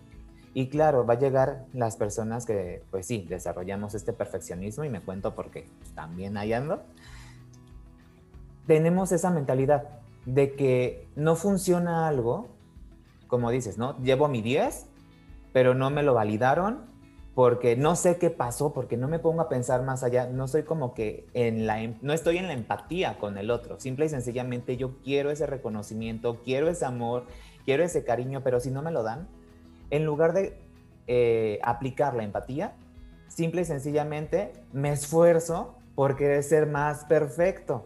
Y 0.55 0.69
claro, 0.69 1.07
va 1.07 1.15
a 1.15 1.19
llegar 1.19 1.67
las 1.73 1.97
personas 1.97 2.47
que, 2.47 2.83
pues 2.91 3.07
sí, 3.07 3.27
desarrollamos 3.29 3.95
este 3.95 4.13
perfeccionismo 4.13 4.85
y 4.85 4.89
me 4.89 5.01
cuento 5.01 5.35
porque 5.35 5.69
también 5.95 6.37
ahí 6.37 6.53
ando. 6.53 6.83
Tenemos 8.67 9.13
esa 9.13 9.31
mentalidad 9.31 9.85
de 10.27 10.55
que 10.55 11.07
no 11.17 11.37
funciona 11.37 12.09
algo, 12.09 12.49
como 13.29 13.51
dices, 13.51 13.79
¿no? 13.79 13.97
Llevo 14.03 14.29
mi 14.29 14.43
10, 14.43 14.87
pero 15.53 15.75
no 15.75 15.91
me 15.91 16.03
lo 16.03 16.15
validaron 16.15 16.88
porque 17.39 17.77
no 17.77 17.95
sé 17.95 18.19
qué 18.19 18.31
pasó, 18.31 18.73
porque 18.73 18.97
no 18.97 19.07
me 19.07 19.21
pongo 19.21 19.43
a 19.43 19.49
pensar 19.49 19.85
más 19.85 20.03
allá, 20.03 20.27
no 20.27 20.49
soy 20.49 20.65
como 20.65 20.93
que 20.93 21.29
en 21.35 21.69
la, 21.69 21.81
em, 21.81 21.95
no 22.03 22.13
estoy 22.13 22.37
en 22.37 22.49
la 22.49 22.53
empatía 22.53 23.17
con 23.21 23.39
el 23.39 23.53
otro, 23.53 23.79
simple 23.79 24.07
y 24.07 24.09
sencillamente 24.09 24.77
yo 24.77 24.99
quiero 25.05 25.31
ese 25.31 25.47
reconocimiento, 25.47 26.41
quiero 26.43 26.69
ese 26.69 26.85
amor, 26.85 27.27
quiero 27.65 27.85
ese 27.85 28.03
cariño, 28.03 28.41
pero 28.43 28.59
si 28.59 28.73
no 28.73 28.83
me 28.83 28.91
lo 28.91 29.05
dan, 29.05 29.29
en 29.91 30.05
lugar 30.05 30.33
de 30.33 30.59
eh, 31.07 31.61
aplicar 31.63 32.17
la 32.17 32.25
empatía, 32.25 32.75
simple 33.29 33.61
y 33.61 33.67
sencillamente 33.67 34.53
me 34.73 34.91
esfuerzo 34.91 35.77
por 35.95 36.17
querer 36.17 36.43
ser 36.43 36.67
más 36.67 37.05
perfecto. 37.05 37.85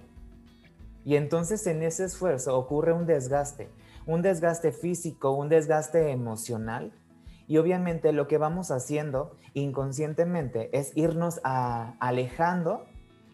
Y 1.05 1.17
entonces 1.17 1.67
en 1.67 1.83
ese 1.83 2.07
esfuerzo 2.07 2.57
ocurre 2.57 2.95
un 2.95 3.05
desgaste, 3.05 3.69
un 4.07 4.23
desgaste 4.23 4.73
físico, 4.73 5.33
un 5.33 5.51
desgaste 5.51 6.11
emocional 6.11 6.91
y 7.53 7.59
obviamente 7.59 8.15
lo 8.15 8.29
que 8.29 8.39
vamos 8.39 8.71
haciendo 8.71 9.37
inconscientemente 9.53 10.71
es 10.73 10.97
irnos 10.97 11.39
alejando 11.45 12.87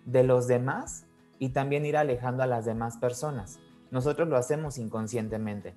de 0.07 0.25
los 0.25 0.49
demás 0.49 1.05
y 1.39 1.51
también 1.51 1.87
ir 1.87 1.97
alejando 1.97 2.43
a 2.43 2.49
las 2.49 2.65
demás 2.65 2.97
personas. 2.97 3.61
Nosotros 3.93 4.27
lo 4.27 4.37
hacemos 4.37 4.77
inconscientemente. 4.77 5.77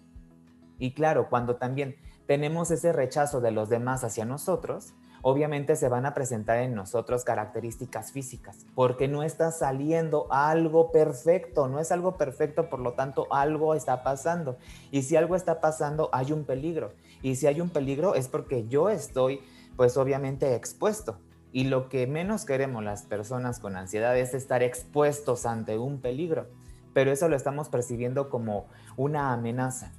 Y 0.80 0.96
claro, 0.96 1.30
cuando 1.30 1.58
también 1.58 1.98
tenemos 2.26 2.72
ese 2.72 2.92
rechazo 2.92 3.42
de 3.42 3.52
los 3.52 3.70
demás 3.70 4.04
hacia 4.04 4.26
nosotros, 4.26 4.96
obviamente 5.22 5.76
se 5.76 5.88
van 5.88 6.08
a 6.08 6.16
presentar 6.16 6.58
en 6.62 6.74
nosotros 6.74 7.24
características 7.24 8.12
físicas, 8.12 8.66
porque 8.74 9.08
no 9.08 9.22
está 9.22 9.52
saliendo 9.52 10.26
algo 10.32 10.92
perfecto, 10.92 11.68
no 11.68 11.80
es 11.80 11.92
algo 11.92 12.18
perfecto, 12.18 12.70
por 12.72 12.80
lo 12.80 12.94
tanto 12.94 13.28
algo 13.30 13.76
está 13.76 14.02
pasando. 14.02 14.58
Y 14.90 15.04
si 15.04 15.16
algo 15.16 15.36
está 15.36 15.62
pasando, 15.62 16.10
hay 16.12 16.32
un 16.32 16.44
peligro. 16.44 16.94
Y 17.22 17.36
si 17.36 17.48
hay 17.48 17.62
un 17.62 17.70
peligro 17.70 18.16
es 18.16 18.28
porque 18.28 18.68
yo 18.68 18.90
estoy, 18.90 19.42
pues 19.76 19.98
obviamente 19.98 20.56
expuesto. 20.56 21.18
Y 21.52 21.66
lo 21.66 21.90
que 21.90 22.08
menos 22.08 22.46
queremos 22.46 22.84
las 22.84 23.04
personas 23.04 23.60
con 23.60 23.76
ansiedad 23.76 24.18
es 24.18 24.34
estar 24.34 24.64
expuestos 24.64 25.46
ante 25.46 25.78
un 25.78 26.00
peligro, 26.00 26.48
pero 26.94 27.12
eso 27.12 27.28
lo 27.28 27.36
estamos 27.36 27.70
percibiendo 27.70 28.30
como 28.30 28.68
una 28.96 29.34
amenaza. 29.34 29.92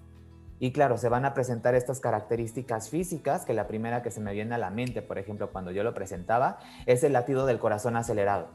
Y 0.58 0.70
claro, 0.70 0.96
se 0.96 1.08
van 1.08 1.24
a 1.24 1.34
presentar 1.34 1.74
estas 1.74 1.98
características 1.98 2.88
físicas, 2.88 3.44
que 3.44 3.52
la 3.52 3.66
primera 3.66 4.00
que 4.02 4.12
se 4.12 4.20
me 4.20 4.32
viene 4.32 4.54
a 4.54 4.58
la 4.58 4.70
mente, 4.70 5.02
por 5.02 5.18
ejemplo, 5.18 5.50
cuando 5.50 5.72
yo 5.72 5.82
lo 5.82 5.92
presentaba, 5.92 6.60
es 6.86 7.02
el 7.02 7.14
latido 7.14 7.46
del 7.46 7.58
corazón 7.58 7.96
acelerado. 7.96 8.48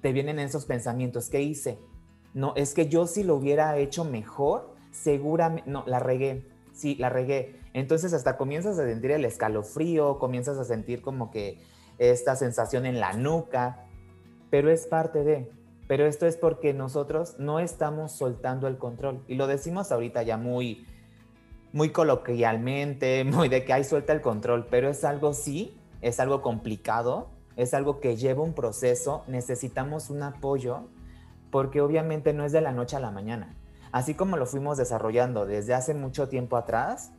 Te 0.00 0.12
vienen 0.12 0.38
esos 0.38 0.64
pensamientos, 0.64 1.28
¿qué 1.30 1.42
hice? 1.42 1.80
No, 2.34 2.52
es 2.54 2.72
que 2.72 2.88
yo 2.88 3.08
si 3.08 3.24
lo 3.24 3.34
hubiera 3.34 3.76
hecho 3.78 4.04
mejor, 4.04 4.74
seguramente, 4.92 5.68
no, 5.68 5.82
la 5.88 5.98
regué, 5.98 6.46
sí, 6.72 6.94
la 7.00 7.08
regué. 7.08 7.58
Entonces 7.74 8.14
hasta 8.14 8.36
comienzas 8.36 8.78
a 8.78 8.86
sentir 8.86 9.10
el 9.10 9.24
escalofrío, 9.24 10.18
comienzas 10.18 10.56
a 10.58 10.64
sentir 10.64 11.02
como 11.02 11.30
que 11.30 11.60
esta 11.98 12.36
sensación 12.36 12.86
en 12.86 13.00
la 13.00 13.12
nuca, 13.12 13.84
pero 14.48 14.70
es 14.70 14.86
parte 14.86 15.24
de, 15.24 15.50
pero 15.88 16.06
esto 16.06 16.26
es 16.26 16.36
porque 16.36 16.72
nosotros 16.72 17.34
no 17.38 17.58
estamos 17.58 18.12
soltando 18.12 18.68
el 18.68 18.78
control. 18.78 19.24
Y 19.26 19.34
lo 19.34 19.48
decimos 19.48 19.90
ahorita 19.90 20.22
ya 20.22 20.36
muy, 20.36 20.86
muy 21.72 21.90
coloquialmente, 21.90 23.24
muy 23.24 23.48
de 23.48 23.64
que 23.64 23.72
hay 23.72 23.82
suelta 23.82 24.12
el 24.12 24.20
control, 24.20 24.66
pero 24.70 24.88
es 24.88 25.04
algo 25.04 25.32
sí, 25.32 25.76
es 26.00 26.20
algo 26.20 26.42
complicado, 26.42 27.30
es 27.56 27.74
algo 27.74 27.98
que 27.98 28.16
lleva 28.16 28.44
un 28.44 28.54
proceso, 28.54 29.24
necesitamos 29.26 30.10
un 30.10 30.22
apoyo, 30.22 30.84
porque 31.50 31.80
obviamente 31.80 32.32
no 32.32 32.44
es 32.44 32.52
de 32.52 32.60
la 32.60 32.70
noche 32.70 32.96
a 32.96 33.00
la 33.00 33.10
mañana. 33.10 33.56
Así 33.90 34.14
como 34.14 34.36
lo 34.36 34.46
fuimos 34.46 34.76
desarrollando 34.76 35.44
desde 35.44 35.74
hace 35.74 35.94
mucho 35.94 36.28
tiempo 36.28 36.56
atrás, 36.56 37.12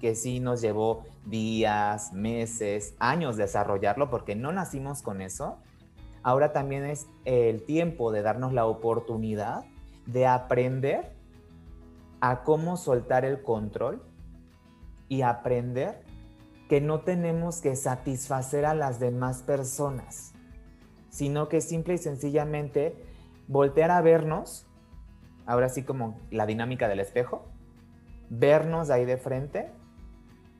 que 0.00 0.14
sí 0.14 0.40
nos 0.40 0.60
llevó 0.60 1.04
días, 1.26 2.12
meses, 2.12 2.94
años 2.98 3.36
desarrollarlo, 3.36 4.10
porque 4.10 4.34
no 4.34 4.52
nacimos 4.52 5.02
con 5.02 5.20
eso, 5.20 5.58
ahora 6.22 6.52
también 6.52 6.84
es 6.84 7.06
el 7.24 7.62
tiempo 7.62 8.12
de 8.12 8.22
darnos 8.22 8.52
la 8.52 8.66
oportunidad 8.66 9.64
de 10.06 10.26
aprender 10.26 11.12
a 12.20 12.42
cómo 12.42 12.76
soltar 12.76 13.24
el 13.24 13.42
control 13.42 14.02
y 15.08 15.22
aprender 15.22 16.02
que 16.68 16.80
no 16.80 17.00
tenemos 17.00 17.60
que 17.60 17.74
satisfacer 17.76 18.64
a 18.64 18.74
las 18.74 19.00
demás 19.00 19.42
personas, 19.42 20.32
sino 21.08 21.48
que 21.48 21.60
simple 21.60 21.94
y 21.94 21.98
sencillamente 21.98 22.94
voltear 23.48 23.90
a 23.90 24.00
vernos, 24.00 24.66
ahora 25.46 25.68
sí 25.68 25.82
como 25.82 26.16
la 26.30 26.46
dinámica 26.46 26.88
del 26.88 27.00
espejo, 27.00 27.44
vernos 28.28 28.90
ahí 28.90 29.04
de 29.04 29.16
frente, 29.16 29.70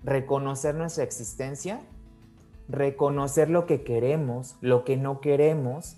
reconocer 0.05 0.75
nuestra 0.75 1.05
existencia, 1.05 1.81
reconocer 2.69 3.51
lo 3.51 3.67
que 3.67 3.83
queremos, 3.83 4.57
lo 4.61 4.85
que 4.85 4.97
no 4.97 5.21
queremos 5.21 5.97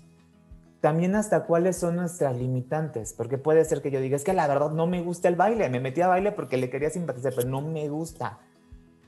también 0.83 1.15
hasta 1.15 1.45
cuáles 1.45 1.77
son 1.77 1.95
nuestras 1.95 2.35
limitantes, 2.35 3.13
porque 3.13 3.37
puede 3.37 3.63
ser 3.63 3.81
que 3.81 3.89
yo 3.89 4.01
diga, 4.01 4.17
es 4.17 4.25
que 4.25 4.33
la 4.33 4.49
verdad 4.49 4.71
no 4.71 4.85
me 4.85 5.01
gusta 5.01 5.29
el 5.29 5.37
baile, 5.37 5.69
me 5.69 5.79
metí 5.79 6.01
a 6.01 6.09
baile 6.09 6.33
porque 6.33 6.57
le 6.57 6.69
quería 6.69 6.89
simpatizar, 6.89 7.31
pero 7.33 7.47
no 7.47 7.61
me 7.61 7.87
gusta. 7.87 8.39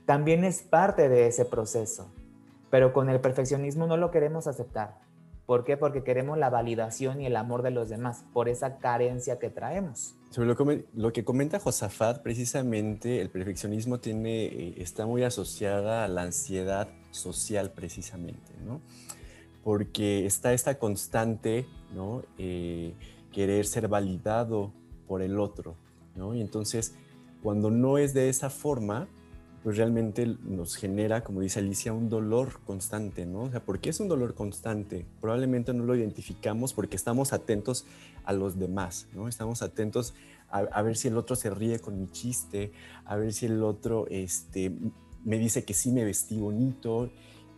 También 0.06 0.42
es 0.44 0.62
parte 0.62 1.10
de 1.10 1.26
ese 1.26 1.44
proceso, 1.44 2.10
pero 2.70 2.94
con 2.94 3.10
el 3.10 3.20
perfeccionismo 3.20 3.86
no 3.86 3.98
lo 3.98 4.10
queremos 4.10 4.46
aceptar. 4.46 4.94
¿Por 5.46 5.64
qué? 5.64 5.76
Porque 5.76 6.02
queremos 6.02 6.36
la 6.36 6.50
validación 6.50 7.20
y 7.20 7.26
el 7.26 7.36
amor 7.36 7.62
de 7.62 7.70
los 7.70 7.88
demás, 7.88 8.24
por 8.32 8.48
esa 8.48 8.78
carencia 8.78 9.38
que 9.38 9.48
traemos. 9.48 10.16
Lo, 10.36 10.56
que, 10.56 10.84
lo 10.94 11.12
que 11.12 11.24
comenta 11.24 11.60
Josafat, 11.60 12.20
precisamente 12.22 13.20
el 13.20 13.30
perfeccionismo 13.30 14.00
tiene, 14.00 14.46
eh, 14.46 14.74
está 14.78 15.06
muy 15.06 15.22
asociada 15.22 16.04
a 16.04 16.08
la 16.08 16.22
ansiedad 16.22 16.88
social, 17.12 17.70
precisamente, 17.70 18.52
¿no? 18.66 18.80
porque 19.66 20.26
está 20.26 20.52
esta 20.52 20.78
constante, 20.78 21.66
¿no? 21.92 22.22
Eh, 22.38 22.94
querer 23.32 23.66
ser 23.66 23.88
validado 23.88 24.70
por 25.08 25.22
el 25.22 25.40
otro, 25.40 25.74
¿no? 26.14 26.36
Y 26.36 26.40
entonces, 26.40 26.94
cuando 27.42 27.72
no 27.72 27.98
es 27.98 28.14
de 28.14 28.28
esa 28.28 28.48
forma, 28.48 29.08
pues 29.66 29.78
realmente 29.78 30.36
nos 30.44 30.76
genera, 30.76 31.24
como 31.24 31.40
dice 31.40 31.58
Alicia, 31.58 31.92
un 31.92 32.08
dolor 32.08 32.60
constante, 32.64 33.26
¿no? 33.26 33.42
O 33.42 33.50
sea, 33.50 33.58
¿por 33.58 33.80
qué 33.80 33.90
es 33.90 33.98
un 33.98 34.06
dolor 34.06 34.36
constante? 34.36 35.04
Probablemente 35.20 35.74
no 35.74 35.82
lo 35.82 35.96
identificamos 35.96 36.72
porque 36.72 36.94
estamos 36.94 37.32
atentos 37.32 37.84
a 38.24 38.32
los 38.32 38.60
demás, 38.60 39.08
¿no? 39.12 39.26
Estamos 39.26 39.62
atentos 39.62 40.14
a, 40.50 40.58
a, 40.58 40.82
ver 40.82 40.96
si 40.96 41.08
el 41.08 41.16
otro 41.16 41.34
se 41.34 41.50
ríe 41.50 41.80
con 41.80 41.98
mi 41.98 42.06
chiste, 42.06 42.70
a 43.06 43.16
ver 43.16 43.32
si 43.32 43.46
el 43.46 43.60
otro 43.64 44.06
este, 44.08 44.70
me 45.24 45.36
dice 45.36 45.64
que 45.64 45.74
sí 45.74 45.90
me 45.90 46.04
vestí 46.04 46.38
bonito 46.38 47.10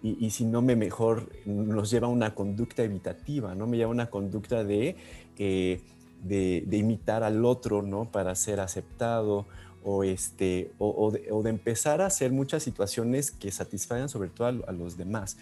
y, 0.02 0.30
si 0.30 0.46
no 0.46 0.62
me 0.62 0.76
mejor 0.76 1.28
nos 1.44 1.90
lleva 1.90 2.06
a 2.06 2.10
una 2.10 2.34
conducta 2.34 2.84
evitativa, 2.84 3.54
¿no? 3.54 3.66
Me 3.66 3.76
lleva 3.76 3.90
a 3.90 3.92
una 3.92 4.08
conducta 4.08 4.64
de, 4.64 4.96
eh, 5.36 5.82
de, 6.22 6.76
imitar 6.78 7.22
al 7.22 7.44
otro, 7.44 7.82
¿no? 7.82 8.10
Para 8.10 8.34
ser 8.34 8.60
aceptado 8.60 9.44
o, 9.84 10.04
este, 10.04 10.72
o, 10.78 11.10
de, 11.10 11.50
empezar 11.50 12.00
a 12.00 12.06
hacer 12.06 12.32
muchas 12.32 12.62
situaciones 12.62 13.30
que 13.30 13.50
satisfagan 13.50 14.08
sobre 14.08 14.30
todo 14.30 14.64
a, 14.66 14.72
los 14.72 14.96
demás. 14.96 15.36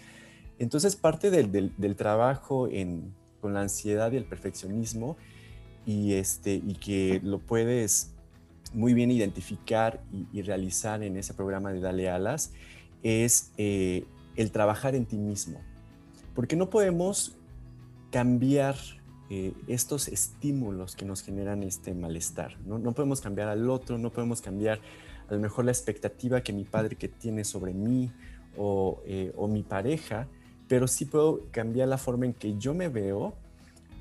Entonces 0.59 0.95
parte 0.95 1.29
del, 1.29 1.51
del, 1.77 1.95
trabajo 1.95 2.67
en, 2.67 3.13
con 3.41 3.53
la 3.53 3.61
ansiedad 3.61 4.11
y 4.11 4.17
el 4.17 4.25
perfeccionismo 4.25 5.17
y, 5.85 6.13
este, 6.13 6.55
y 6.55 6.73
que 6.73 7.19
lo 7.23 7.39
puedes 7.39 8.11
muy 8.73 8.93
bien 8.93 9.11
identificar 9.11 10.01
y, 10.33 10.41
realizar 10.41 11.03
en 11.03 11.17
ese 11.17 11.33
programa 11.33 11.71
de 11.71 11.79
Dale 11.79 12.09
Alas 12.09 12.51
es 13.03 13.51
eh, 13.57 14.05
el 14.35 14.51
trabajar 14.51 14.95
en 14.95 15.05
ti 15.05 15.17
mismo. 15.17 15.59
Porque 16.35 16.55
no 16.55 16.69
podemos 16.69 17.35
cambiar 18.11 18.75
eh, 19.29 19.53
estos 19.67 20.07
estímulos 20.07 20.95
que 20.95 21.05
nos 21.05 21.21
generan 21.21 21.63
este 21.63 21.93
malestar. 21.93 22.57
¿no? 22.65 22.79
¿no? 22.79 22.93
podemos 22.93 23.21
cambiar 23.21 23.49
al 23.49 23.69
otro, 23.69 23.97
no 23.97 24.11
podemos 24.11 24.41
cambiar 24.41 24.79
a 25.29 25.33
lo 25.33 25.39
mejor 25.39 25.65
la 25.65 25.71
expectativa 25.71 26.41
que 26.41 26.53
mi 26.53 26.63
padre 26.63 26.95
que 26.95 27.07
tiene 27.07 27.43
sobre 27.43 27.73
mí 27.73 28.11
o, 28.57 29.01
eh, 29.05 29.33
o 29.35 29.47
mi 29.47 29.63
pareja, 29.63 30.27
pero 30.67 30.87
sí 30.87 31.05
puedo 31.05 31.41
cambiar 31.51 31.87
la 31.89 31.97
forma 31.97 32.25
en 32.25 32.33
que 32.33 32.57
yo 32.57 32.73
me 32.73 32.89
veo, 32.89 33.33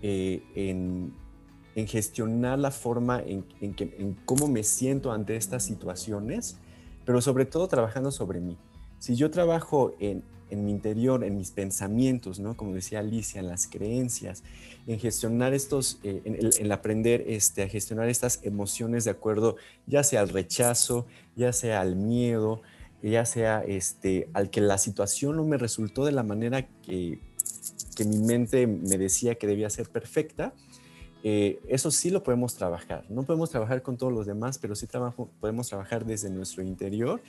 eh, 0.02 0.42
en, 0.54 1.12
en, 1.74 1.86
gestionar 1.86 2.58
la 2.58 2.70
forma 2.70 3.20
en, 3.20 3.44
en, 3.60 4.16
cómo 4.24 4.46
me 4.46 4.62
siento 4.62 5.10
ante 5.10 5.36
estas 5.36 5.64
situaciones, 5.64 6.58
pero 7.04 7.20
sobre 7.20 7.46
todo 7.46 7.66
trabajando 7.66 8.10
sobre 8.10 8.40
mí. 8.40 8.56
Si 8.98 9.16
yo 9.16 9.30
trabajo 9.30 9.94
en, 10.00 10.22
mi 10.50 10.70
interior, 10.70 11.24
en 11.24 11.36
mis 11.36 11.50
pensamientos, 11.50 12.38
¿no? 12.38 12.56
Como 12.56 12.74
decía 12.74 13.00
Alicia, 13.00 13.40
en 13.40 13.48
las 13.48 13.66
creencias, 13.66 14.42
en 14.86 14.98
gestionar 14.98 15.54
estos, 15.54 15.98
eh, 16.04 16.22
en, 16.24 16.72
aprender 16.72 17.24
este, 17.26 17.62
a 17.62 17.68
gestionar 17.68 18.08
estas 18.08 18.40
emociones 18.42 19.04
de 19.04 19.10
acuerdo, 19.10 19.56
ya 19.86 20.02
sea 20.02 20.20
al 20.20 20.28
rechazo, 20.28 21.06
ya 21.34 21.52
sea 21.52 21.80
al 21.80 21.96
miedo, 21.96 22.62
ya 23.02 23.24
sea 23.24 23.62
este, 23.66 24.28
al 24.32 24.50
que 24.50 24.60
la 24.60 24.78
situación 24.78 25.36
no 25.36 25.44
me 25.44 25.58
resultó 25.58 26.04
de 26.04 26.12
la 26.12 26.22
manera 26.22 26.68
que, 26.82 27.20
que 27.94 28.04
mi 28.04 28.18
mente 28.18 28.66
me 28.66 28.98
decía 28.98 29.36
que 29.36 29.46
debía 29.46 29.70
ser 29.70 29.88
perfecta, 29.88 30.54
eh, 31.28 31.58
eso 31.66 31.90
sí 31.90 32.10
lo 32.10 32.22
podemos 32.22 32.54
trabajar. 32.54 33.04
No 33.08 33.24
podemos 33.24 33.50
trabajar 33.50 33.82
con 33.82 33.96
todos 33.96 34.12
los 34.12 34.26
demás, 34.26 34.58
pero 34.58 34.76
sí 34.76 34.86
trabajo, 34.86 35.28
podemos 35.40 35.66
trabajar 35.66 36.04
desde 36.04 36.30
nuestro 36.30 36.62
interior 36.62 37.20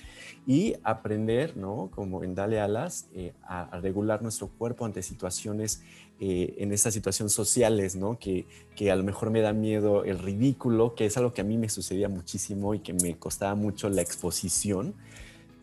y 0.46 0.76
aprender, 0.84 1.58
¿no? 1.58 1.90
Como 1.96 2.24
en 2.24 2.36
Dale 2.36 2.60
Alas, 2.60 3.08
eh, 3.16 3.34
a, 3.42 3.80
regular 3.82 4.22
nuestro 4.22 4.50
cuerpo 4.50 4.86
ante 4.86 5.02
situaciones, 5.02 5.82
eh, 6.20 6.54
en 6.60 6.72
estas 6.74 6.94
situaciones 6.94 7.34
sociales, 7.34 7.96
¿no? 7.96 8.20
Que, 8.20 8.46
que, 8.76 8.92
a 8.92 8.96
lo 8.96 9.04
mejor 9.04 9.32
me 9.32 9.42
da 9.42 9.52
miedo 9.52 10.04
el 10.04 10.20
ridículo, 10.20 10.94
que 10.94 11.08
es 11.08 11.18
algo 11.18 11.34
que 11.34 11.42
a 11.42 11.44
mí 11.44 11.58
me 11.58 11.68
sucedía 11.68 12.08
muchísimo 12.08 12.76
y 12.76 12.82
que 12.82 12.94
me 12.94 13.18
costaba 13.18 13.56
mucho 13.56 13.90
la 13.90 14.04
exposición, 14.04 14.94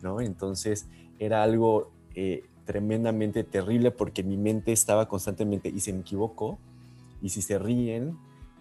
¿no? 0.01 0.19
Entonces 0.19 0.87
era 1.19 1.41
algo 1.41 1.89
tremendamente 2.65 3.45
terrible 3.45 3.91
porque 3.91 4.23
mi 4.23 4.35
mente 4.35 4.73
estaba 4.73 5.07
constantemente, 5.07 5.69
y 5.69 5.79
se 5.79 5.93
me 5.93 6.01
equivocó, 6.01 6.57
y 7.21 7.29
si 7.29 7.41
se 7.41 7.57
ríen 7.57 8.17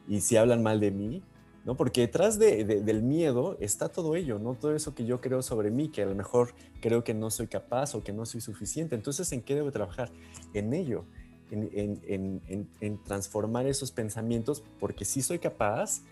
y 0.09 0.21
si 0.21 0.37
hablan 0.37 0.63
mal 0.63 0.81
de 0.81 0.91
mí, 0.91 1.23
¿no? 1.65 1.77
Porque 1.77 2.03
detrás 2.03 2.39
de, 2.39 2.65
del 2.65 3.03
miedo 3.03 3.57
está 3.61 3.89
todo 3.89 4.17
ello, 4.17 4.39
¿no? 4.39 4.55
Todo 4.55 4.75
eso 4.75 4.95
que 4.95 5.07
yo 5.07 5.21
creo 5.21 5.43
sobre 5.43 5.71
mí, 5.71 5.89
que 5.89 6.03
a 6.03 6.07
lo 6.07 6.15
mejor 6.15 6.55
creo 6.81 7.05
que 7.05 7.15
no 7.15 7.31
soy 7.31 7.47
capaz 7.47 7.95
o 7.95 8.05
que 8.05 8.13
no 8.13 8.27
soy 8.27 8.41
suficiente. 8.41 8.95
Entonces, 8.95 9.31
¿en 9.33 9.41
qué 9.41 9.55
debo 9.55 9.73
trabajar? 9.73 10.11
En 10.53 10.75
ello, 10.75 11.05
en, 11.51 12.01
en, 12.07 12.69
en, 12.81 13.03
transformar 13.05 13.67
esos 13.67 13.93
pensamientos, 13.93 14.63
porque 14.79 15.05
sí 15.05 15.23
soy 15.23 15.39
capaz, 15.39 16.03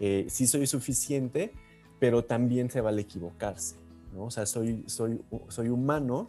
eh, 0.00 0.26
sí 0.28 0.46
soy 0.46 0.66
suficiente, 0.66 1.52
pero 2.00 2.24
también 2.24 2.70
se 2.70 2.80
vale 2.80 3.02
equivocarse, 3.02 3.76
¿no? 4.12 4.24
O 4.24 4.30
sea, 4.30 4.44
soy, 4.46 4.84
soy, 4.86 5.20
soy 5.48 5.68
humano 5.68 6.28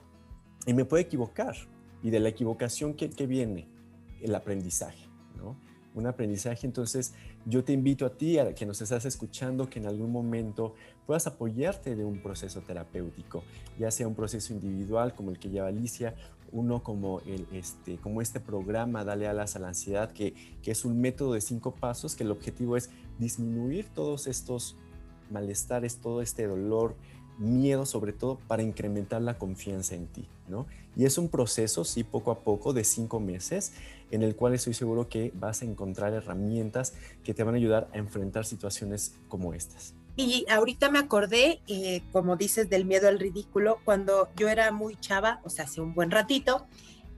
y 0.66 0.74
me 0.74 0.86
puedo 0.86 1.02
equivocar. 1.02 1.56
Y 2.04 2.12
de 2.12 2.20
la 2.20 2.30
equivocación, 2.30 2.94
¿qué, 2.94 3.10
qué 3.10 3.26
viene? 3.26 3.68
El 4.22 4.36
aprendizaje. 4.36 5.07
Un 6.00 6.08
aprendizaje. 6.08 6.66
Entonces, 6.68 7.14
yo 7.46 7.64
te 7.64 7.74
invito 7.74 8.06
a 8.06 8.12
ti, 8.12 8.38
a 8.40 8.54
que 8.54 8.66
nos 8.66 8.82
estás 8.82 9.06
escuchando, 9.06 9.70
que 9.70 9.80
en 9.80 9.88
algún 9.88 10.12
momento 10.12 10.76
puedas 11.06 11.28
apoyarte 11.28 11.96
de 11.96 12.06
un 12.06 12.22
proceso 12.22 12.62
terapéutico, 12.62 13.44
ya 13.80 13.92
sea 13.92 14.08
un 14.08 14.16
proceso 14.16 14.54
individual 14.54 15.14
como 15.16 15.32
el 15.32 15.40
que 15.40 15.50
lleva 15.50 15.68
Alicia, 15.68 16.16
uno 16.52 16.82
como, 16.82 17.20
el, 17.22 17.46
este, 17.52 17.98
como 17.98 18.22
este 18.22 18.40
programa 18.40 19.04
Dale 19.04 19.28
alas 19.28 19.56
a 19.56 19.60
la 19.60 19.70
ansiedad, 19.70 20.12
que, 20.12 20.34
que 20.62 20.72
es 20.72 20.86
un 20.86 21.02
método 21.02 21.34
de 21.34 21.42
cinco 21.42 21.74
pasos, 21.76 22.16
que 22.16 22.24
el 22.24 22.32
objetivo 22.32 22.78
es 22.78 22.90
disminuir 23.20 23.88
todos 23.94 24.28
estos 24.28 24.78
malestares, 25.30 25.98
todo 25.98 26.22
este 26.22 26.48
dolor, 26.48 26.96
miedo 27.38 27.86
sobre 27.86 28.14
todo 28.14 28.40
para 28.48 28.64
incrementar 28.64 29.22
la 29.22 29.38
confianza 29.38 29.96
en 29.96 30.08
ti, 30.08 30.28
¿no? 30.48 30.66
Y 30.96 31.06
es 31.06 31.18
un 31.18 31.30
proceso, 31.30 31.86
sí, 31.86 32.04
poco 32.04 32.32
a 32.32 32.40
poco, 32.40 32.74
de 32.74 32.84
cinco 32.84 33.20
meses, 33.20 33.74
en 34.10 34.24
el 34.24 34.36
cual 34.36 34.56
estoy 34.56 34.74
seguro 34.74 35.10
que 35.10 35.32
vas 35.36 35.62
a 35.62 35.66
encontrar 35.66 36.14
herramientas 36.14 36.94
que 37.24 37.34
te 37.34 37.44
van 37.44 37.54
a 37.54 37.58
ayudar 37.58 37.88
a 37.94 37.98
enfrentar 37.98 38.46
situaciones 38.46 39.16
como 39.28 39.54
estas. 39.54 39.94
Y 40.16 40.48
ahorita 40.50 40.90
me 40.90 40.98
acordé, 40.98 41.62
eh, 41.68 42.02
como 42.12 42.38
dices, 42.38 42.70
del 42.70 42.86
miedo 42.86 43.08
al 43.08 43.20
ridículo, 43.20 43.78
cuando 43.86 44.30
yo 44.36 44.50
era 44.50 44.72
muy 44.72 44.96
chava, 44.96 45.40
o 45.44 45.50
sea, 45.52 45.66
hace 45.66 45.80
un 45.80 45.94
buen 45.94 46.10
ratito, 46.10 46.66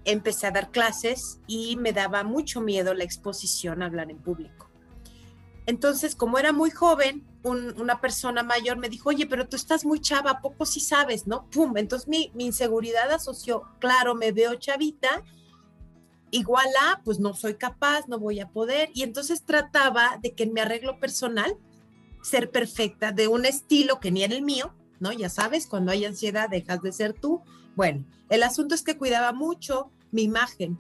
empecé 0.04 0.48
a 0.48 0.52
dar 0.52 0.72
clases 0.72 1.40
y 1.48 1.78
me 1.78 1.94
daba 1.94 2.24
mucho 2.24 2.60
miedo 2.60 2.94
la 2.94 3.06
exposición 3.06 3.82
a 3.82 3.86
hablar 3.86 4.12
en 4.12 4.18
público. 4.18 4.70
Entonces, 5.66 6.16
como 6.16 6.40
era 6.40 6.52
muy 6.52 6.72
joven, 6.72 7.24
una 7.44 8.02
persona 8.02 8.44
mayor 8.44 8.78
me 8.78 8.90
dijo, 8.90 9.10
oye, 9.10 9.26
pero 9.26 9.48
tú 9.48 9.56
estás 9.56 9.86
muy 9.86 10.00
chava, 10.02 10.32
¿a 10.32 10.42
poco 10.42 10.66
sí 10.66 10.80
sabes, 10.80 11.26
no? 11.26 11.50
Pum, 11.50 11.78
entonces 11.78 12.08
mi, 12.08 12.32
mi 12.34 12.46
inseguridad 12.46 13.10
asoció, 13.12 13.64
claro, 13.80 14.14
me 14.14 14.32
veo 14.32 14.56
chavita, 14.56 15.24
igual 16.32 16.68
a, 16.82 17.02
pues 17.04 17.20
no 17.20 17.34
soy 17.34 17.56
capaz, 17.56 18.08
no 18.08 18.20
voy 18.20 18.40
a 18.40 18.50
poder. 18.50 18.90
Y 18.94 19.04
entonces 19.04 19.44
trataba 19.44 20.20
de 20.22 20.34
que 20.34 20.44
en 20.44 20.54
mi 20.54 20.60
arreglo 20.60 21.00
personal, 21.00 21.58
ser 22.22 22.52
perfecta, 22.52 23.12
de 23.12 23.28
un 23.28 23.46
estilo 23.46 24.00
que 24.00 24.12
ni 24.12 24.24
era 24.24 24.36
el 24.36 24.42
mío, 24.42 24.74
¿no? 25.00 25.14
Ya 25.14 25.30
sabes, 25.30 25.68
cuando 25.68 25.92
hay 25.92 26.06
ansiedad 26.06 26.50
dejas 26.50 26.82
de 26.82 26.92
ser 26.92 27.14
tú. 27.14 27.42
Bueno, 27.76 28.06
el 28.30 28.44
asunto 28.44 28.76
es 28.76 28.84
que 28.84 28.98
cuidaba 28.98 29.32
mucho 29.32 29.92
mi 30.12 30.24
imagen 30.24 30.78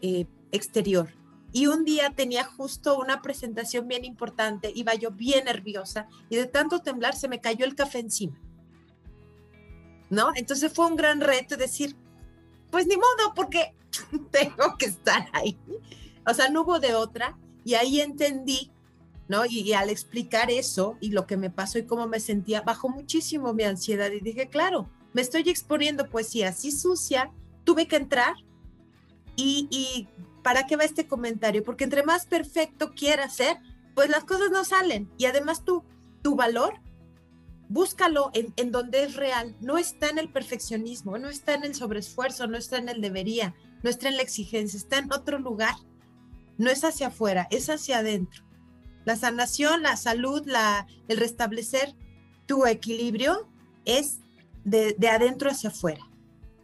eh, 0.00 0.26
exterior 0.50 1.08
y 1.52 1.66
un 1.66 1.84
día 1.84 2.10
tenía 2.10 2.44
justo 2.44 2.98
una 2.98 3.20
presentación 3.20 3.86
bien 3.86 4.04
importante, 4.04 4.72
iba 4.74 4.94
yo 4.94 5.10
bien 5.10 5.44
nerviosa 5.44 6.08
y 6.30 6.36
de 6.36 6.46
tanto 6.46 6.80
temblar 6.80 7.14
se 7.14 7.28
me 7.28 7.40
cayó 7.40 7.64
el 7.66 7.74
café 7.74 7.98
encima. 7.98 8.40
¿No? 10.08 10.30
Entonces 10.34 10.72
fue 10.72 10.86
un 10.86 10.96
gran 10.96 11.20
reto 11.20 11.56
decir, 11.56 11.96
pues 12.70 12.86
ni 12.86 12.96
modo, 12.96 13.34
porque 13.34 13.74
tengo 14.30 14.76
que 14.78 14.86
estar 14.86 15.28
ahí. 15.32 15.58
O 16.26 16.34
sea, 16.34 16.48
no 16.48 16.62
hubo 16.62 16.80
de 16.80 16.94
otra 16.94 17.38
y 17.64 17.74
ahí 17.74 18.00
entendí, 18.00 18.70
¿no? 19.28 19.44
Y, 19.46 19.60
y, 19.60 19.72
al 19.72 19.90
explicar 19.90 20.50
eso 20.50 20.96
y 21.00 21.10
lo 21.10 21.26
que 21.26 21.36
me 21.36 21.50
pasó 21.50 21.78
y 21.78 21.86
cómo 21.86 22.06
me 22.06 22.20
sentía, 22.20 22.62
bajó 22.62 22.88
muchísimo 22.88 23.52
mi 23.52 23.64
ansiedad 23.64 24.10
y 24.10 24.20
dije, 24.20 24.48
claro, 24.48 24.88
me 25.12 25.22
estoy 25.22 25.48
exponiendo 25.48 26.08
poesía 26.08 26.48
así 26.48 26.70
sucia, 26.72 27.30
tuve 27.64 27.86
que 27.86 27.96
entrar 27.96 28.34
y, 29.36 30.08
¿para 30.42 30.66
qué 30.66 30.76
va 30.76 30.84
este 30.84 31.06
comentario? 31.06 31.62
Porque 31.62 31.84
entre 31.84 32.02
más 32.02 32.26
perfecto 32.26 32.92
quieras 32.94 33.36
ser, 33.36 33.56
pues 33.94 34.10
las 34.10 34.24
cosas 34.24 34.50
no 34.50 34.64
salen. 34.64 35.10
Y 35.18 35.26
además 35.26 35.64
tú, 35.64 35.84
tu 36.22 36.36
valor, 36.36 36.74
búscalo 37.68 38.30
en, 38.34 38.52
en, 38.56 38.72
donde 38.72 39.04
es 39.04 39.16
real. 39.16 39.56
No 39.60 39.78
está 39.78 40.08
en 40.08 40.18
el 40.18 40.30
perfeccionismo, 40.30 41.18
no 41.18 41.28
está 41.28 41.54
en 41.54 41.64
el 41.64 41.74
sobreesfuerzo, 41.74 42.46
no 42.46 42.56
está 42.56 42.78
en 42.78 42.88
el 42.88 43.00
debería, 43.00 43.54
no 43.82 43.90
está 43.90 44.08
en 44.08 44.16
la 44.16 44.22
exigencia, 44.22 44.76
está 44.76 44.98
en 44.98 45.12
otro 45.12 45.38
lugar. 45.38 45.74
No 46.58 46.70
es 46.70 46.84
hacia 46.84 47.08
afuera, 47.08 47.48
es 47.50 47.70
hacia 47.70 47.98
adentro. 47.98 48.44
La 49.04 49.16
sanación, 49.16 49.82
la 49.82 49.96
salud, 49.96 50.42
la, 50.46 50.86
el 51.08 51.16
restablecer 51.16 51.94
tu 52.46 52.66
equilibrio 52.66 53.48
es 53.84 54.20
de, 54.64 54.94
de 54.96 55.08
adentro 55.08 55.50
hacia 55.50 55.70
afuera. 55.70 56.11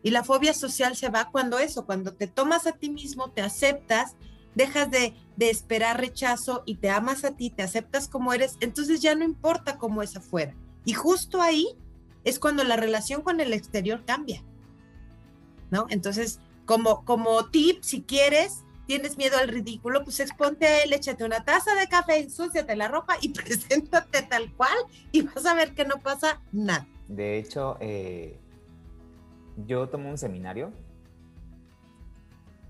Y 0.03 0.11
la 0.11 0.25
fobia 0.25 0.55
social 0.55 0.97
se 0.97 1.09
va 1.09 1.31
cuando 1.31 1.59
eso, 1.59 1.85
cuando 1.87 2.15
te 2.15 2.27
tomas 2.27 2.67
a 2.67 2.73
ti 2.73 2.91
mismo, 2.91 3.31
te 3.31 3.43
aceptas, 3.43 4.17
dejas 4.55 4.91
de, 4.91 5.15
de, 5.37 5.51
esperar 5.51 6.01
rechazo 6.01 6.63
y 6.67 6.77
te 6.77 6.91
amas 6.91 7.25
a 7.25 7.37
ti, 7.37 7.51
te 7.51 7.63
aceptas 7.63 8.09
como 8.09 8.33
eres, 8.33 8.57
entonces 8.61 9.01
ya 9.01 9.15
no 9.15 9.25
importa 9.25 9.79
cómo 9.79 10.03
es 10.03 10.17
afuera. 10.17 10.55
Y 10.85 10.95
justo 10.95 11.43
ahí 11.43 11.77
es 12.25 12.39
cuando 12.39 12.65
la 12.65 12.77
relación 12.77 13.23
con 13.23 13.41
el 13.41 13.53
exterior 13.53 14.05
cambia. 14.05 14.45
¿No? 15.71 15.87
Entonces, 15.91 16.41
como, 16.65 17.05
como 17.05 17.47
tip, 17.47 17.83
si 17.83 18.03
quieres, 18.03 18.65
tienes 18.87 19.19
miedo 19.19 19.37
al 19.37 19.49
ridículo, 19.49 20.03
pues 20.03 20.19
exponte 20.19 20.67
a 20.67 20.83
él, 20.83 20.93
échate 20.93 21.23
una 21.25 21.45
taza 21.45 21.75
de 21.75 21.87
café, 21.89 22.19
ensúciate 22.19 22.75
la 22.75 22.89
ropa 22.89 23.17
y 23.21 23.29
preséntate 23.35 24.23
tal 24.23 24.53
cual 24.55 24.77
y 25.13 25.23
vas 25.23 25.45
a 25.47 25.55
ver 25.55 25.75
que 25.75 25.85
no 25.85 26.01
pasa 26.01 26.41
nada. 26.53 26.89
De 27.07 27.39
hecho, 27.39 27.77
eh, 27.81 28.39
yo 29.67 29.89
tomé 29.89 30.11
un 30.11 30.19
seminario 30.19 30.71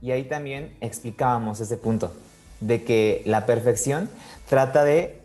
y 0.00 0.12
ahí 0.12 0.24
también 0.24 0.76
explicábamos 0.80 1.60
ese 1.60 1.76
punto 1.76 2.12
de 2.60 2.84
que 2.84 3.22
la 3.26 3.46
perfección 3.46 4.08
trata 4.48 4.84
de 4.84 5.20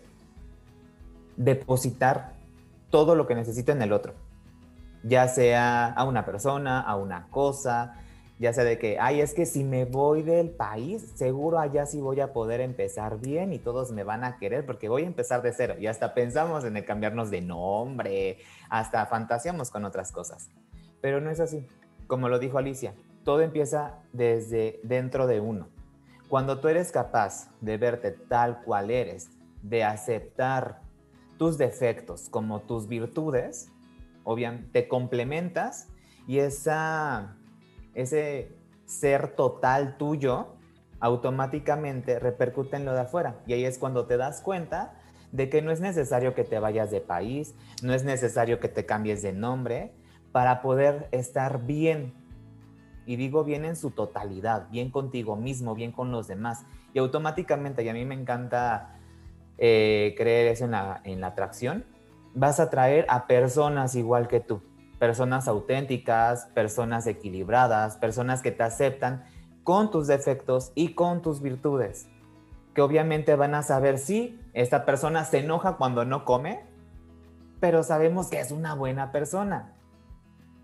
depositar 1.37 2.33
todo 2.89 3.15
lo 3.15 3.27
que 3.27 3.35
necesita 3.35 3.71
en 3.71 3.81
el 3.81 3.91
otro, 3.91 4.13
ya 5.03 5.27
sea 5.27 5.87
a 5.87 6.03
una 6.05 6.25
persona, 6.25 6.81
a 6.81 6.95
una 6.95 7.27
cosa, 7.29 7.95
ya 8.39 8.53
sea 8.53 8.63
de 8.63 8.77
que, 8.77 8.99
ay, 8.99 9.21
es 9.21 9.33
que 9.33 9.45
si 9.45 9.63
me 9.63 9.85
voy 9.85 10.21
del 10.21 10.49
país, 10.49 11.13
seguro 11.15 11.59
allá 11.59 11.85
sí 11.85 12.01
voy 12.01 12.19
a 12.19 12.33
poder 12.33 12.61
empezar 12.61 13.19
bien 13.19 13.53
y 13.53 13.59
todos 13.59 13.91
me 13.91 14.03
van 14.03 14.23
a 14.23 14.37
querer 14.37 14.65
porque 14.65 14.89
voy 14.89 15.03
a 15.03 15.07
empezar 15.07 15.41
de 15.41 15.53
cero. 15.53 15.75
Y 15.79 15.87
hasta 15.87 16.13
pensamos 16.13 16.65
en 16.65 16.77
el 16.77 16.85
cambiarnos 16.85 17.31
de 17.31 17.41
nombre, 17.41 18.37
hasta 18.69 19.05
fantaseamos 19.05 19.71
con 19.71 19.85
otras 19.85 20.11
cosas. 20.11 20.49
Pero 21.03 21.19
no 21.19 21.29
es 21.29 21.41
así. 21.41 21.67
Como 22.07 22.29
lo 22.29 22.39
dijo 22.39 22.57
Alicia, 22.57 22.93
todo 23.25 23.41
empieza 23.41 23.99
desde 24.13 24.79
dentro 24.83 25.27
de 25.27 25.41
uno. 25.41 25.67
Cuando 26.29 26.61
tú 26.61 26.69
eres 26.69 26.93
capaz 26.93 27.49
de 27.59 27.77
verte 27.77 28.11
tal 28.11 28.61
cual 28.63 28.89
eres, 28.89 29.29
de 29.61 29.83
aceptar 29.83 30.79
tus 31.37 31.57
defectos 31.57 32.29
como 32.29 32.61
tus 32.61 32.87
virtudes, 32.87 33.69
obviamente 34.23 34.69
te 34.71 34.87
complementas 34.87 35.89
y 36.25 36.39
esa, 36.39 37.35
ese 37.95 38.55
ser 38.85 39.35
total 39.35 39.97
tuyo 39.97 40.55
automáticamente 41.01 42.17
repercute 42.17 42.77
en 42.77 42.85
lo 42.85 42.93
de 42.93 43.01
afuera. 43.01 43.41
Y 43.45 43.51
ahí 43.51 43.65
es 43.65 43.77
cuando 43.77 44.05
te 44.05 44.15
das 44.15 44.39
cuenta 44.39 44.93
de 45.33 45.49
que 45.49 45.61
no 45.61 45.71
es 45.71 45.81
necesario 45.81 46.33
que 46.33 46.45
te 46.45 46.59
vayas 46.59 46.91
de 46.91 47.01
país, 47.01 47.55
no 47.81 47.93
es 47.93 48.05
necesario 48.05 48.61
que 48.61 48.69
te 48.69 48.85
cambies 48.85 49.21
de 49.21 49.33
nombre, 49.33 49.91
para 50.33 50.61
poder 50.61 51.07
estar 51.11 51.65
bien. 51.65 52.13
Y 53.05 53.15
digo 53.15 53.45
bien 53.45 53.63
en 53.63 53.77
su 53.77 53.91
totalidad, 53.91 54.67
bien 54.69 54.89
contigo 54.89 55.37
mismo, 55.37 55.75
bien 55.75 55.93
con 55.93 56.11
los 56.11 56.27
demás. 56.27 56.65
Y 56.93 56.99
automáticamente, 56.99 57.83
y 57.83 57.89
a 57.89 57.93
mí 57.93 58.03
me 58.03 58.15
encanta 58.15 58.95
eh, 59.57 60.15
creer 60.17 60.47
eso 60.47 60.65
en 60.65 60.71
la, 60.71 61.01
en 61.05 61.23
atracción, 61.23 61.85
vas 62.33 62.59
a 62.59 62.63
atraer 62.63 63.05
a 63.09 63.27
personas 63.27 63.95
igual 63.95 64.27
que 64.27 64.39
tú. 64.39 64.61
Personas 64.99 65.47
auténticas, 65.47 66.47
personas 66.53 67.05
equilibradas, 67.07 67.97
personas 67.97 68.41
que 68.41 68.51
te 68.51 68.63
aceptan 68.63 69.25
con 69.63 69.91
tus 69.91 70.07
defectos 70.07 70.71
y 70.75 70.93
con 70.93 71.21
tus 71.21 71.41
virtudes. 71.41 72.07
Que 72.73 72.81
obviamente 72.81 73.35
van 73.35 73.53
a 73.53 73.61
saber 73.61 73.99
si 73.99 74.39
esta 74.53 74.85
persona 74.85 75.25
se 75.25 75.39
enoja 75.39 75.73
cuando 75.73 76.05
no 76.05 76.25
come, 76.25 76.61
pero 77.59 77.83
sabemos 77.83 78.29
que 78.29 78.39
es 78.39 78.51
una 78.51 78.73
buena 78.73 79.11
persona 79.11 79.73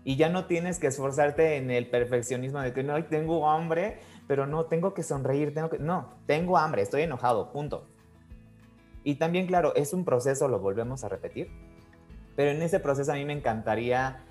y 0.04 0.16
ya 0.16 0.28
no 0.28 0.46
tienes 0.46 0.78
que 0.78 0.86
esforzarte 0.86 1.56
en 1.56 1.70
el 1.70 1.88
perfeccionismo 1.88 2.60
de 2.60 2.72
que 2.72 2.82
no 2.82 3.02
tengo 3.04 3.50
hambre, 3.50 3.98
pero 4.26 4.46
no 4.46 4.66
tengo 4.66 4.94
que 4.94 5.02
sonreír, 5.02 5.52
tengo 5.54 5.70
no, 5.78 6.14
tengo 6.26 6.56
hambre, 6.56 6.82
estoy 6.82 7.02
enojado, 7.02 7.52
punto. 7.52 7.86
Y 9.04 9.16
también 9.16 9.46
claro, 9.46 9.74
es 9.74 9.92
un 9.92 10.04
proceso, 10.04 10.48
lo 10.48 10.58
volvemos 10.58 11.04
a 11.04 11.08
repetir, 11.08 11.50
pero 12.36 12.50
en 12.50 12.62
ese 12.62 12.80
proceso 12.80 13.12
a 13.12 13.14
mí 13.14 13.24
me 13.24 13.32
encantaría 13.32 14.22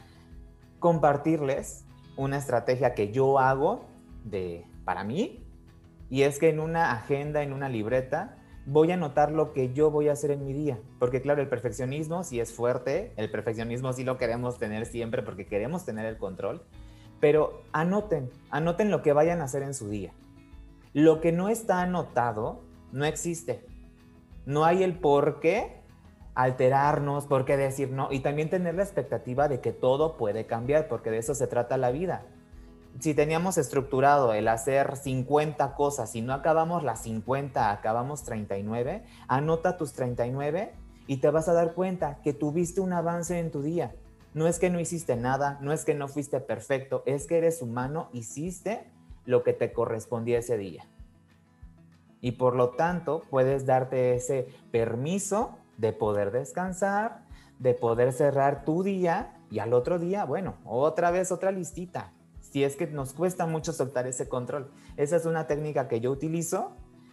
compartirles 0.80 1.86
una 2.18 2.38
estrategia 2.38 2.94
que 2.94 3.12
yo 3.12 3.40
hago 3.40 3.86
de 4.24 4.66
para 4.86 5.04
mí 5.04 5.46
y 6.10 6.24
es 6.24 6.40
que 6.40 6.50
en 6.50 6.60
una 6.60 6.92
agenda, 6.92 7.44
en 7.44 7.54
una 7.54 7.70
libreta, 7.70 8.39
voy 8.70 8.92
a 8.92 8.94
anotar 8.94 9.32
lo 9.32 9.52
que 9.52 9.74
yo 9.74 9.90
voy 9.90 10.10
a 10.10 10.14
hacer 10.14 10.32
en 10.32 10.46
mi 10.46 10.54
día. 10.54 10.80
Porque 11.00 11.22
claro, 11.22 11.42
el 11.42 11.50
perfeccionismo 11.50 12.24
sí 12.24 12.40
es 12.40 12.54
fuerte, 12.54 13.12
el 13.18 13.32
perfeccionismo 13.32 13.94
sí 13.94 14.04
lo 14.04 14.18
queremos 14.18 14.60
tener 14.60 14.86
siempre 14.86 15.24
porque 15.24 15.48
queremos 15.48 15.86
tener 15.86 16.06
el 16.06 16.18
control, 16.18 16.62
pero 17.20 17.64
anoten, 17.72 18.30
anoten 18.52 18.92
lo 18.92 19.02
que 19.02 19.14
vayan 19.14 19.42
a 19.42 19.46
hacer 19.46 19.64
en 19.64 19.74
su 19.74 19.90
día. 19.90 20.12
Lo 20.94 21.20
que 21.20 21.32
no 21.32 21.50
está 21.50 21.82
anotado 21.82 22.62
no 22.92 23.06
existe. 23.06 23.66
No 24.46 24.66
hay 24.66 24.84
el 24.84 24.94
por 24.94 25.40
qué 25.40 25.80
alterarnos, 26.36 27.26
por 27.26 27.46
qué 27.46 27.58
decir 27.58 27.92
no, 27.92 28.08
y 28.12 28.20
también 28.20 28.50
tener 28.50 28.76
la 28.76 28.84
expectativa 28.84 29.48
de 29.48 29.60
que 29.60 29.72
todo 29.72 30.16
puede 30.16 30.46
cambiar, 30.46 30.88
porque 30.88 31.12
de 31.12 31.18
eso 31.18 31.36
se 31.36 31.48
trata 31.48 31.78
la 31.78 31.92
vida. 31.92 32.24
Si 33.00 33.14
teníamos 33.14 33.58
estructurado 33.58 34.34
el 34.34 34.48
hacer 34.48 34.98
50 34.98 35.76
cosas 35.76 36.16
y 36.16 36.22
no 36.22 36.34
acabamos 36.34 36.84
las 36.84 37.04
50, 37.04 37.72
acabamos 37.72 38.24
39, 38.24 39.04
anota 39.28 39.78
tus 39.78 39.94
39 39.94 40.74
y 41.08 41.18
te 41.18 41.30
vas 41.30 41.48
a 41.48 41.54
dar 41.54 41.74
cuenta 41.74 42.20
que 42.24 42.34
tuviste 42.34 42.82
un 42.82 42.94
avance 42.94 43.40
en 43.40 43.52
tu 43.52 43.62
día. 43.62 43.96
No 44.34 44.48
es 44.48 44.60
que 44.60 44.70
no 44.70 44.80
hiciste 44.80 45.16
nada, 45.16 45.58
no 45.62 45.72
es 45.72 45.86
que 45.86 45.96
no 45.96 46.08
fuiste 46.08 46.40
perfecto, 46.40 47.04
es 47.06 47.26
que 47.26 47.38
eres 47.38 47.62
humano, 47.62 48.10
hiciste 48.14 48.92
lo 49.26 49.44
que 49.44 49.54
te 49.54 49.74
correspondía 49.74 50.40
ese 50.40 50.58
día. 50.58 50.86
Y 52.22 52.34
por 52.34 52.56
lo 52.56 52.72
tanto, 52.72 53.24
puedes 53.30 53.66
darte 53.66 54.14
ese 54.14 54.48
permiso 54.72 55.58
de 55.78 55.94
poder 55.94 56.32
descansar, 56.32 57.24
de 57.60 57.74
poder 57.74 58.14
cerrar 58.14 58.66
tu 58.66 58.84
día 58.84 59.38
y 59.50 59.60
al 59.60 59.74
otro 59.74 60.00
día, 60.00 60.26
bueno, 60.26 60.56
otra 60.66 61.12
vez 61.12 61.32
otra 61.32 61.52
listita. 61.52 62.12
Si 62.52 62.64
es 62.64 62.76
que 62.76 62.88
nos 62.88 63.14
cuesta 63.14 63.46
mucho 63.46 63.74
soltar 63.74 64.08
ese 64.08 64.28
control. 64.28 64.70
Esa 64.98 65.18
es 65.18 65.26
una 65.26 65.48
técnica 65.48 65.88
que 65.88 66.00
yo 66.00 66.12
utilizo 66.12 66.72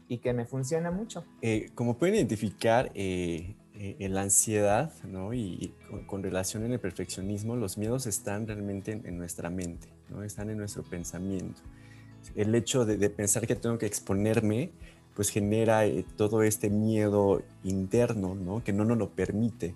y 0.08 0.18
que 0.18 0.32
me 0.32 0.46
funciona 0.46 0.90
mucho. 0.90 1.24
Eh, 1.42 1.70
como 1.74 1.98
pueden 1.98 2.14
identificar, 2.14 2.90
eh, 2.94 3.54
eh, 3.74 3.96
en 3.98 4.14
la 4.14 4.22
ansiedad 4.22 4.92
¿no? 5.04 5.34
y, 5.34 5.74
con, 6.06 6.22
relación 6.22 6.64
en 6.64 6.72
el 6.72 6.80
perfeccionismo, 6.80 7.56
los 7.56 7.76
miedos 7.76 8.06
están 8.06 8.46
realmente 8.46 8.92
en, 9.04 9.18
nuestra 9.18 9.50
mente, 9.50 9.88
¿no? 10.08 10.22
están 10.22 10.48
en 10.48 10.56
nuestro 10.56 10.82
pensamiento. 10.82 11.60
El 12.34 12.54
hecho 12.54 12.86
de, 12.86 12.96
de 12.96 13.10
pensar 13.10 13.46
que 13.46 13.54
tengo 13.54 13.76
que 13.76 13.86
exponerme 13.86 14.70
pues 15.16 15.30
genera 15.30 15.86
eh, 15.86 16.04
todo 16.16 16.42
este 16.42 16.68
miedo 16.70 17.42
interno, 17.64 18.34
¿no? 18.34 18.62
Que 18.62 18.72
no 18.74 18.84
nos 18.84 18.98
lo 18.98 19.10
permite. 19.10 19.74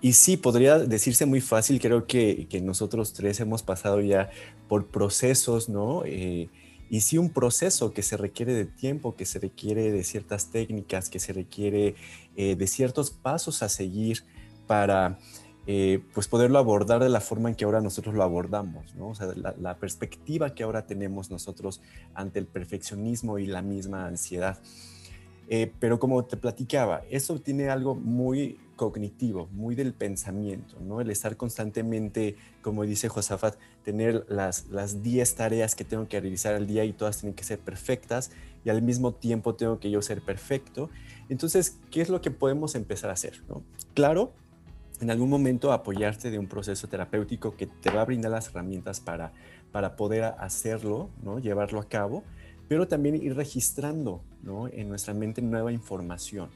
Eh, 0.00 0.08
y 0.08 0.12
sí, 0.12 0.36
podría 0.36 0.78
decirse 0.78 1.26
muy 1.26 1.40
fácil, 1.40 1.80
creo 1.80 2.06
que, 2.06 2.46
que, 2.48 2.60
nosotros 2.60 3.12
tres 3.12 3.40
hemos 3.40 3.62
pasado 3.62 4.00
ya 4.00 4.30
por 4.68 4.86
procesos, 4.86 5.68
¿no? 5.68 6.02
Eh, 6.04 6.48
y 6.90 7.00
sí 7.00 7.18
un 7.18 7.30
proceso 7.30 7.92
que 7.92 8.02
se 8.02 8.16
requiere 8.16 8.54
de 8.54 8.64
tiempo, 8.64 9.14
que 9.14 9.26
se 9.26 9.38
requiere 9.38 9.90
de 9.92 10.04
ciertas 10.04 10.46
técnicas, 10.46 11.10
que 11.10 11.20
se 11.20 11.32
requiere 11.34 11.96
de 12.34 12.66
ciertos 12.66 13.10
pasos 13.10 13.62
a 13.62 13.68
seguir 13.68 14.22
para 14.66 15.18
eh, 15.70 16.02
pues 16.14 16.28
poderlo 16.28 16.58
abordar 16.58 17.02
de 17.02 17.10
la 17.10 17.20
forma 17.20 17.50
en 17.50 17.54
que 17.54 17.66
ahora 17.66 17.82
nosotros 17.82 18.14
lo 18.14 18.22
abordamos, 18.22 18.94
¿no? 18.94 19.08
O 19.08 19.14
sea, 19.14 19.28
la, 19.34 19.76
perspectiva 19.76 20.54
que 20.54 20.62
ahora 20.62 20.86
tenemos 20.86 21.30
nosotros 21.30 21.82
ante 22.14 22.38
el 22.38 22.46
perfeccionismo 22.46 23.38
y 23.38 23.44
la 23.44 23.60
misma 23.60 24.06
ansiedad. 24.06 24.58
Eh, 25.50 25.72
pero 25.80 25.98
como 25.98 26.24
te 26.24 26.36
platicaba, 26.36 27.02
eso 27.10 27.40
tiene 27.40 27.70
algo 27.70 27.94
muy 27.94 28.58
cognitivo, 28.76 29.48
muy 29.50 29.74
del 29.74 29.92
pensamiento, 29.92 30.78
¿no? 30.80 31.00
El 31.00 31.10
estar 31.10 31.36
constantemente, 31.36 32.36
como 32.62 32.84
dice 32.84 33.08
Josafat, 33.08 33.56
tener 33.82 34.26
las 34.28 35.02
10 35.02 35.34
tareas 35.34 35.74
que 35.74 35.84
tengo 35.84 36.06
que 36.06 36.20
realizar 36.20 36.54
al 36.54 36.66
día 36.66 36.84
y 36.84 36.92
todas 36.92 37.18
tienen 37.18 37.34
que 37.34 37.44
ser 37.44 37.58
perfectas 37.58 38.30
y 38.64 38.70
al 38.70 38.82
mismo 38.82 39.12
tiempo 39.12 39.54
tengo 39.54 39.80
que 39.80 39.90
yo 39.90 40.02
ser 40.02 40.20
perfecto. 40.20 40.90
Entonces, 41.28 41.78
¿qué 41.90 42.02
es 42.02 42.08
lo 42.08 42.20
que 42.20 42.30
podemos 42.30 42.74
empezar 42.74 43.10
a 43.10 43.14
hacer? 43.14 43.42
¿no? 43.48 43.62
Claro, 43.94 44.32
en 45.00 45.10
algún 45.10 45.30
momento 45.30 45.72
apoyarte 45.72 46.30
de 46.30 46.38
un 46.38 46.46
proceso 46.46 46.88
terapéutico 46.88 47.56
que 47.56 47.66
te 47.66 47.90
va 47.90 48.02
a 48.02 48.04
brindar 48.04 48.30
las 48.30 48.48
herramientas 48.48 49.00
para, 49.00 49.32
para 49.72 49.96
poder 49.96 50.24
hacerlo, 50.24 51.08
¿no? 51.22 51.38
llevarlo 51.38 51.80
a 51.80 51.88
cabo, 51.88 52.22
pero 52.68 52.86
también 52.86 53.16
ir 53.16 53.34
registrando 53.34 54.22
¿no? 54.42 54.68
en 54.68 54.88
nuestra 54.88 55.14
mente 55.14 55.42
nueva 55.42 55.72
información. 55.72 56.50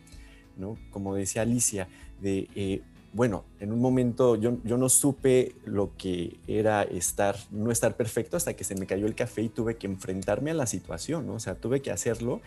¿no? 0.56 0.76
Como 0.90 1.14
decía 1.14 1.42
Alicia, 1.42 1.88
de, 2.20 2.48
eh, 2.54 2.82
bueno, 3.12 3.44
en 3.58 3.72
un 3.72 3.80
momento 3.80 4.36
yo, 4.36 4.58
yo 4.64 4.76
no 4.76 4.88
supe 4.88 5.54
lo 5.64 5.96
que 5.96 6.38
era 6.46 6.82
estar, 6.82 7.36
no 7.50 7.70
estar 7.70 7.96
perfecto 7.96 8.36
hasta 8.36 8.54
que 8.54 8.64
se 8.64 8.74
me 8.74 8.86
cayó 8.86 9.06
el 9.06 9.14
café 9.14 9.42
y 9.42 9.48
tuve 9.48 9.76
que 9.76 9.86
enfrentarme 9.86 10.50
a 10.50 10.54
la 10.54 10.66
situación, 10.66 11.26
¿no? 11.26 11.34
o 11.34 11.40
sea, 11.40 11.54
tuve 11.54 11.80
que 11.80 11.90
hacerlo 11.90 12.42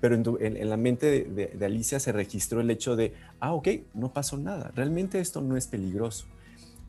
pero 0.00 0.14
en, 0.40 0.68
la 0.68 0.76
mente 0.76 1.24
de, 1.24 1.64
Alicia 1.64 2.00
se 2.00 2.12
registró 2.12 2.60
el 2.60 2.70
hecho 2.70 2.96
de, 2.96 3.12
ah, 3.38 3.52
ok, 3.52 3.68
no 3.94 4.12
pasó 4.12 4.38
nada, 4.38 4.72
realmente 4.74 5.20
esto 5.20 5.42
no 5.42 5.56
es 5.56 5.66
peligroso. 5.66 6.26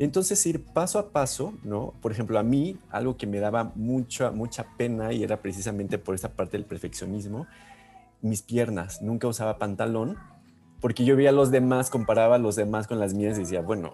Entonces 0.01 0.43
ir 0.47 0.63
paso 0.63 0.97
a 0.97 1.11
paso, 1.11 1.53
¿no? 1.63 1.93
Por 2.01 2.11
ejemplo, 2.11 2.39
a 2.39 2.43
mí 2.43 2.79
algo 2.89 3.17
que 3.17 3.27
me 3.27 3.39
daba 3.39 3.71
mucha, 3.75 4.31
mucha 4.31 4.65
pena 4.75 5.13
y 5.13 5.21
era 5.21 5.43
precisamente 5.43 5.99
por 5.99 6.15
esa 6.15 6.29
parte 6.29 6.57
del 6.57 6.65
perfeccionismo, 6.65 7.45
mis 8.23 8.41
piernas, 8.41 9.03
nunca 9.03 9.27
usaba 9.27 9.59
pantalón, 9.59 10.17
porque 10.79 11.05
yo 11.05 11.15
veía 11.15 11.29
a 11.29 11.33
los 11.33 11.51
demás, 11.51 11.91
comparaba 11.91 12.37
a 12.37 12.39
los 12.39 12.55
demás 12.55 12.87
con 12.87 12.97
las 12.97 13.13
mías 13.13 13.37
y 13.37 13.41
decía, 13.41 13.61
bueno, 13.61 13.93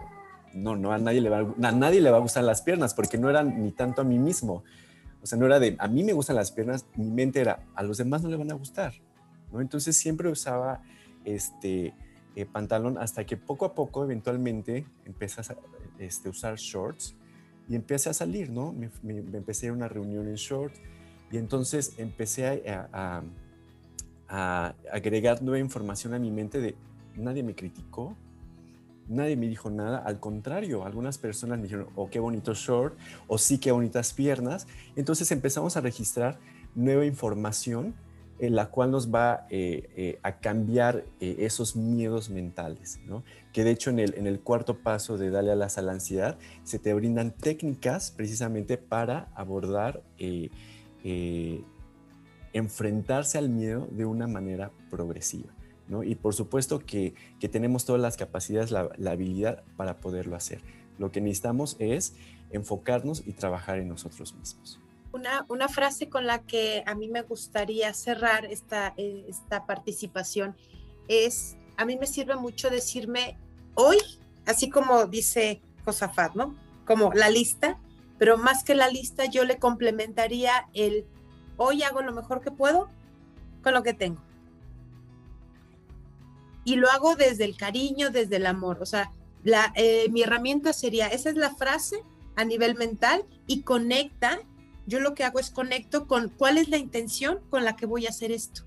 no, 0.54 0.78
no, 0.78 0.93
a 0.93 0.98
nadie 0.98 1.20
le 1.20 1.30
va 1.30 1.39
a, 1.39 1.72
nadie 1.74 2.00
le 2.00 2.10
va 2.10 2.15
a 2.15 2.22
gustar 2.22 2.46
las 2.46 2.62
piernas, 2.62 2.93
porque 2.93 3.17
no 3.17 3.30
eran 3.30 3.62
ni 3.62 3.74
tanto 3.74 4.00
a 4.00 4.06
mí 4.06 4.17
mismo. 4.17 4.63
O 5.22 5.26
sea, 5.26 5.38
no 5.38 5.46
era 5.46 5.60
de, 5.60 5.76
a 5.78 5.89
mí 5.89 6.06
me 6.06 6.13
gustan 6.13 6.38
las 6.38 6.54
piernas, 6.54 6.86
mi 6.96 7.12
mente 7.12 7.41
era, 7.41 7.65
a 7.76 7.84
los 7.84 7.98
demás 7.98 8.24
no 8.24 8.30
le 8.30 8.38
van 8.38 8.50
a 8.50 8.56
gustar. 8.56 8.93
Entonces 9.54 9.98
siempre 9.98 10.30
usaba 10.30 10.82
este 11.26 11.93
eh, 12.38 12.46
pantalón 12.46 12.98
hasta 12.98 13.26
que 13.26 13.36
poco 13.36 13.65
a 13.65 13.76
poco 13.76 14.06
eventualmente 14.06 14.86
empecé 15.04 15.41
a 15.41 15.43
este, 15.99 16.29
usar 16.29 16.55
shorts 16.57 17.15
y 17.69 17.75
empecé 17.75 18.10
a 18.10 18.13
salir, 18.13 18.49
¿no? 18.49 18.73
Me, 18.73 18.89
empecé 19.03 19.67
a 19.67 19.73
una 19.73 19.88
reunión 19.88 20.27
en 20.27 20.36
shorts 20.36 20.79
y 21.31 21.38
entonces 21.38 21.93
empecé 21.97 22.63
a, 22.93 23.23
agregar 24.91 25.41
nueva 25.41 25.60
información 25.60 26.13
a 26.13 26.19
mi 26.19 26.31
mente 26.31 26.60
de 26.60 26.75
nadie 27.15 27.43
me 27.43 27.55
criticó, 27.55 28.15
nadie 29.07 29.38
me 29.38 29.47
dijo 29.47 29.69
nada, 29.69 29.99
al 29.99 30.19
contrario, 30.19 30.86
algunas 30.86 31.17
personas 31.17 31.57
me 31.57 31.63
dijeron, 31.63 31.88
oh, 31.95 32.10
qué 32.10 32.19
bonito 32.19 32.53
short, 32.53 32.97
o 33.27 33.38
sí, 33.38 33.57
qué 33.57 33.71
bonitas 33.71 34.13
piernas. 34.13 34.67
Entonces 34.95 35.31
empezamos 35.31 35.77
a 35.77 35.81
registrar 35.81 36.39
nueva 36.75 37.05
información 37.05 37.95
en 38.39 38.56
la 38.56 38.69
cual 38.69 38.91
nos 38.91 39.13
va 39.13 39.47
eh, 39.50 39.89
eh, 39.95 40.19
a 40.23 40.39
cambiar 40.39 41.06
eh, 41.19 41.38
esos 41.39 41.76
miedos 41.76 42.30
mentales, 42.30 43.00
¿no? 43.06 43.23
Que 43.52 43.63
de 43.63 43.71
hecho 43.71 43.89
en 43.89 44.00
el, 44.00 44.39
cuarto 44.39 44.78
paso 44.78 45.17
de 45.17 45.30
Dale 45.32 45.52
alas 45.52 45.78
a 45.78 45.82
la 45.82 45.93
ansiedad 45.93 46.38
se 46.63 46.78
te 46.78 46.93
brindan 46.93 47.32
técnicas 47.32 48.12
precisamente 48.12 48.78
para 48.78 49.30
abordar, 49.34 50.04
enfrentarse 52.54 53.38
al 53.38 53.50
miedo 53.50 53.88
de 53.91 54.06
una 54.06 54.28
manera 54.28 54.71
progresiva, 54.91 55.50
¿no? 55.88 56.04
Y 56.04 56.15
por 56.15 56.36
supuesto 56.36 56.80
que, 56.80 57.15
tenemos 57.52 57.86
todas 57.86 58.02
las 58.02 58.17
capacidades, 58.17 58.71
la 58.71 59.12
habilidad 59.12 59.63
para 59.76 59.97
poderlo 59.97 60.36
hacer. 60.36 60.62
Lo 61.00 61.12
que 61.12 61.21
necesitamos 61.21 61.76
es 61.80 62.13
enfocarnos 62.52 63.23
y 63.26 63.34
trabajar 63.34 63.80
en 63.80 63.89
nosotros 63.89 64.36
mismos. 64.36 64.80
Una, 65.12 65.67
frase 65.67 66.10
con 66.10 66.28
la 66.28 66.43
que 66.43 66.84
a 66.86 66.93
mí 66.93 67.08
me 67.08 67.22
gustaría 67.24 67.93
cerrar 67.93 68.46
esta, 68.46 68.93
eh, 68.98 69.26
esta 69.28 69.65
participación 69.65 70.56
es, 71.08 71.58
a 71.76 71.86
mí 71.86 71.98
me 71.98 72.06
sirve 72.06 72.36
mucho 72.36 72.70
decirme 72.70 73.38
hoy, 73.74 73.98
así 74.46 74.70
como 74.70 75.06
dice 75.06 75.62
Josafat, 75.86 76.36
¿no? 76.36 76.56
Como 76.86 77.12
la 77.13 77.30
lista, 77.30 77.80
pero 78.20 78.38
más 78.38 78.63
que 78.63 78.76
la 78.76 78.89
lista 78.89 79.26
yo 79.26 79.43
le 79.43 79.58
complementaría 79.58 80.67
el 80.74 81.06
hoy 81.58 81.84
hago 81.84 82.02
lo 82.02 82.13
mejor 82.13 82.41
que 82.41 82.52
puedo 82.52 82.89
con 83.63 83.74
lo 83.74 83.84
que 83.84 83.93
tengo. 83.93 84.22
Y 86.63 86.76
lo 86.76 86.89
hago 86.89 87.15
desde 87.15 87.46
el 87.46 87.58
cariño, 87.58 88.10
desde 88.10 88.38
el 88.38 88.46
amor. 88.46 88.80
O 88.82 88.86
sea, 88.86 89.12
la, 89.43 89.72
eh, 89.76 90.08
mi 90.12 90.22
herramienta 90.22 90.74
sería, 90.74 91.08
esa 91.08 91.30
es 91.30 91.36
la 91.36 91.56
frase 91.56 92.04
a 92.36 92.46
nivel 92.46 92.76
mental 92.76 93.26
y 93.48 93.63
conecta 93.63 94.39
yo 94.88 95.00
lo 95.00 95.13
que 95.13 95.23
hago 95.23 95.38
es 95.39 95.52
conecto 95.52 96.08
con 96.08 96.30
cuál 96.30 96.58
es 96.58 96.69
la 96.69 96.78
intención 96.78 97.39
con 97.50 97.63
la 97.63 97.76
que 97.76 97.86
voy 97.86 98.08
a 98.08 98.10
hacer 98.10 98.32
esto. 98.32 98.63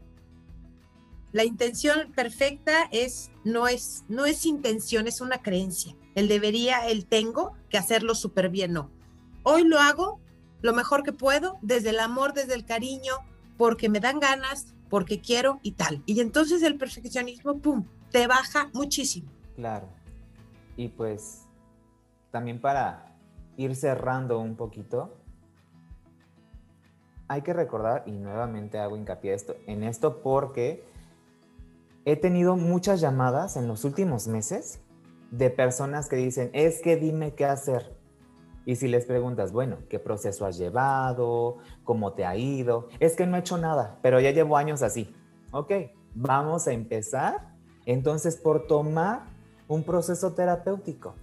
La 1.33 1.45
intención 1.45 2.13
perfecta 2.13 2.89
es 2.93 3.31
no 3.45 3.67
es 3.67 4.05
no 4.09 4.27
es 4.27 4.47
intención, 4.47 5.07
es 5.07 5.21
una 5.21 5.43
creencia. 5.43 5.97
El 6.15 6.29
debería, 6.29 6.87
el 6.89 7.07
tengo 7.07 7.55
que 7.69 7.79
hacerlo 7.79 8.15
súper 8.15 8.51
bien, 8.51 8.73
no. 8.73 8.91
Hoy 9.43 9.65
lo 9.65 9.79
hago 9.79 10.21
lo 10.61 10.75
mejor 10.75 11.03
que 11.03 11.13
puedo, 11.13 11.59
desde 11.63 11.91
el 11.91 12.01
amor, 12.01 12.35
desde 12.35 12.55
el 12.55 12.67
cariño, 12.67 13.15
porque 13.57 13.89
me 13.89 14.01
dan 14.01 14.21
ganas, 14.21 14.75
porque 14.91 15.21
quiero 15.21 15.61
y 15.63 15.73
tal. 15.73 16.03
Y 16.05 16.21
entonces 16.21 16.63
el 16.63 16.77
perfeccionismo, 16.77 17.61
¡pum!, 17.61 17.87
te 18.11 18.27
baja 18.27 18.69
muchísimo. 18.75 19.31
Claro. 19.57 19.89
Y 20.77 20.89
pues 20.89 21.47
también 22.31 22.61
para 22.61 23.17
ir 23.57 23.75
cerrando 23.77 24.39
un 24.39 24.57
poquito, 24.57 25.20
hay 27.31 27.43
que 27.43 27.53
recordar, 27.53 28.03
y 28.07 28.11
nuevamente 28.11 28.81
hago 28.81 28.97
hincapié 28.97 29.35
esto, 29.35 29.55
en 29.69 29.85
esto 29.85 30.21
porque 30.21 30.83
he 32.05 32.17
tenido 32.17 32.57
muchas 32.57 33.01
llamadas 33.01 33.57
en 33.57 33.69
los 33.69 33.85
últimos 33.85 34.27
meses 34.27 34.81
de 35.31 35.49
personas 35.49 36.09
que 36.09 36.17
dicen, 36.17 36.51
es 36.55 36.81
que 36.83 36.97
dime 36.97 37.37
qué 37.37 37.45
hacer. 37.45 37.95
Y 38.67 38.75
si 38.75 38.89
les 38.89 39.07
preguntas, 39.07 39.53
bueno, 39.53 39.77
¿qué 39.89 40.01
proceso 40.01 40.45
has 40.45 40.59
llevado? 40.59 41.59
¿Cómo 41.85 42.15
te 42.15 42.27
ha 42.27 42.35
ido? 42.35 42.89
Es 42.99 43.15
que 43.15 43.29
no 43.29 43.37
he 43.37 43.41
hecho 43.41 43.59
nada, 43.59 44.01
pero 44.03 44.19
ya 44.19 44.33
llevo 44.33 44.57
años 44.57 44.83
así. 44.83 45.15
Ok, 45.53 45.71
vamos 46.17 46.67
a 46.67 46.73
empezar 46.73 47.55
entonces 47.87 48.39
por 48.39 48.67
tomar 48.67 49.21
un 49.69 49.85
proceso 49.85 50.33
terapéutico. 50.33 51.15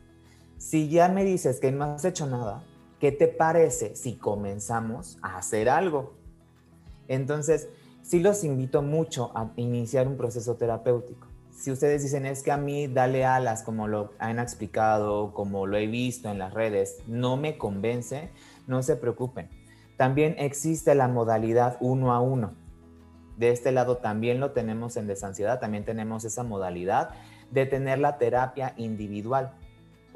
Si 0.58 0.88
ya 0.88 1.10
me 1.10 1.26
dices 1.26 1.60
que 1.60 1.74
no 1.74 1.84
has 1.84 2.06
hecho 2.06 2.28
nada, 2.28 2.64
¿qué 3.00 3.12
te 3.12 3.28
parece 3.28 3.96
si 3.96 4.16
comenzamos 4.16 5.18
a 5.22 5.38
hacer 5.38 5.70
algo? 5.70 6.14
Entonces, 7.08 7.70
sí 8.02 8.20
los 8.20 8.44
invito 8.44 8.82
mucho 8.82 9.32
a 9.36 9.52
iniciar 9.56 10.08
un 10.08 10.18
proceso 10.18 10.56
terapéutico. 10.56 11.28
Si 11.52 11.72
ustedes 11.72 12.04
dicen 12.04 12.26
es 12.28 12.44
que 12.44 12.52
a 12.52 12.58
mí 12.58 12.88
dale 12.88 13.26
alas, 13.26 13.64
como 13.64 13.88
lo 13.88 14.12
han 14.20 14.38
explicado, 14.38 15.34
como 15.34 15.66
lo 15.66 15.78
he 15.78 15.88
visto 15.88 16.30
en 16.30 16.38
las 16.38 16.54
redes, 16.54 17.00
no 17.08 17.36
me 17.36 17.58
convence, 17.58 18.30
no 18.68 18.84
se 18.84 18.96
preocupen. 18.96 19.50
También 19.98 20.36
existe 20.38 20.94
la 20.94 21.08
modalidad 21.08 21.78
uno 21.80 22.14
a 22.14 22.22
uno. 22.22 22.54
De 23.38 23.50
este 23.50 23.72
lado 23.72 23.98
también 23.98 24.40
lo 24.40 24.52
tenemos 24.52 24.98
en 24.98 25.08
desansiedad, 25.08 25.60
también 25.60 25.86
tenemos 25.86 26.24
esa 26.26 26.44
modalidad 26.44 27.10
de 27.52 27.66
tener 27.66 28.00
la 28.00 28.20
terapia 28.20 28.74
individual. 28.78 29.54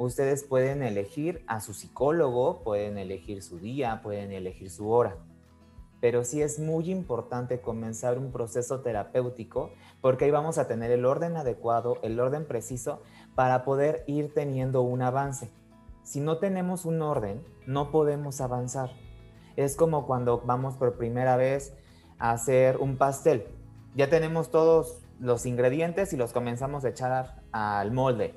Ustedes 0.02 0.44
pueden 0.44 0.82
elegir 0.82 1.44
a 1.46 1.60
su 1.60 1.76
psicólogo, 1.76 2.64
pueden 2.64 2.98
elegir 2.98 3.44
su 3.44 3.60
día, 3.60 4.02
pueden 4.02 4.32
elegir 4.32 4.72
su 4.72 4.90
hora. 4.90 5.18
Pero 6.00 6.24
sí 6.24 6.42
es 6.42 6.58
muy 6.58 6.90
importante 6.90 7.62
comenzar 7.62 8.18
un 8.18 8.32
proceso 8.32 8.80
terapéutico 8.80 9.70
porque 10.02 10.26
ahí 10.26 10.32
vamos 10.32 10.58
a 10.58 10.68
tener 10.68 10.90
el 10.90 11.06
orden 11.06 11.38
adecuado, 11.38 12.00
el 12.02 12.20
orden 12.20 12.48
preciso 12.48 13.04
para 13.36 13.64
poder 13.64 14.04
ir 14.08 14.34
teniendo 14.34 14.82
un 14.82 15.04
avance. 15.04 15.52
Si 16.02 16.20
no 16.20 16.40
tenemos 16.40 16.86
un 16.86 17.00
orden, 17.04 17.46
no 17.68 17.92
podemos 17.92 18.42
avanzar. 18.42 18.90
Es 19.56 19.76
como 19.76 20.08
cuando 20.08 20.42
vamos 20.42 20.78
por 20.78 20.98
primera 20.98 21.38
vez 21.38 21.76
a 22.18 22.32
hacer 22.32 22.78
un 22.78 22.98
pastel. 22.98 23.46
Ya 23.94 24.10
tenemos 24.10 24.50
todos 24.50 25.04
los 25.20 25.46
ingredientes 25.46 26.12
y 26.12 26.18
los 26.18 26.34
comenzamos 26.34 26.86
a 26.86 26.90
echar 26.90 27.44
al 27.52 27.92
molde. 27.92 28.34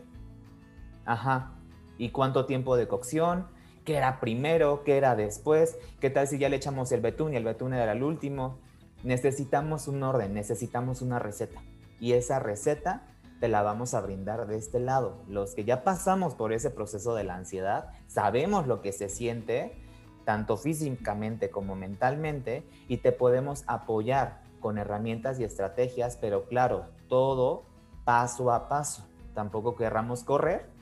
Ajá. 1.06 1.53
¿Y 1.98 2.10
cuánto 2.10 2.46
tiempo 2.46 2.76
de 2.76 2.88
cocción? 2.88 3.46
¿Qué 3.84 3.96
era 3.96 4.18
primero? 4.18 4.82
¿Qué 4.84 4.96
era 4.96 5.14
después? 5.14 5.78
¿Qué 6.00 6.10
tal 6.10 6.26
si 6.26 6.38
ya 6.38 6.48
le 6.48 6.56
echamos 6.56 6.90
el 6.92 7.00
betún 7.00 7.34
y 7.34 7.36
el 7.36 7.44
betún 7.44 7.74
era 7.74 7.92
el 7.92 8.02
último? 8.02 8.58
Necesitamos 9.02 9.88
un 9.88 10.02
orden, 10.02 10.32
necesitamos 10.32 11.02
una 11.02 11.18
receta. 11.18 11.60
Y 12.00 12.12
esa 12.12 12.38
receta 12.38 13.02
te 13.40 13.48
la 13.48 13.62
vamos 13.62 13.94
a 13.94 14.00
brindar 14.00 14.46
de 14.46 14.56
este 14.56 14.80
lado. 14.80 15.22
Los 15.28 15.54
que 15.54 15.64
ya 15.64 15.84
pasamos 15.84 16.34
por 16.34 16.52
ese 16.52 16.70
proceso 16.70 17.14
de 17.14 17.24
la 17.24 17.36
ansiedad, 17.36 17.90
sabemos 18.06 18.66
lo 18.66 18.80
que 18.80 18.92
se 18.92 19.08
siente, 19.08 19.76
tanto 20.24 20.56
físicamente 20.56 21.50
como 21.50 21.76
mentalmente, 21.76 22.66
y 22.88 22.98
te 22.98 23.12
podemos 23.12 23.64
apoyar 23.66 24.42
con 24.60 24.78
herramientas 24.78 25.38
y 25.38 25.44
estrategias, 25.44 26.16
pero 26.16 26.46
claro, 26.46 26.86
todo 27.08 27.64
paso 28.06 28.50
a 28.50 28.68
paso. 28.68 29.06
Tampoco 29.34 29.76
querramos 29.76 30.24
correr 30.24 30.73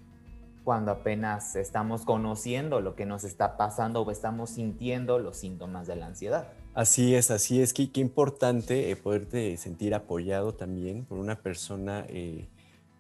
cuando 0.64 0.92
apenas 0.92 1.56
estamos 1.56 2.04
conociendo 2.04 2.80
lo 2.80 2.94
que 2.94 3.06
nos 3.06 3.24
está 3.24 3.56
pasando 3.56 4.02
o 4.02 4.10
estamos 4.10 4.50
sintiendo 4.50 5.18
los 5.18 5.36
síntomas 5.36 5.86
de 5.86 5.96
la 5.96 6.06
ansiedad. 6.06 6.48
Así 6.74 7.14
es, 7.14 7.30
así 7.30 7.60
es. 7.60 7.72
Qué, 7.72 7.90
qué 7.90 8.00
importante 8.00 8.90
eh, 8.90 8.96
poderte 8.96 9.56
sentir 9.56 9.94
apoyado 9.94 10.54
también 10.54 11.04
por 11.04 11.18
una 11.18 11.36
persona 11.36 12.06
eh, 12.08 12.46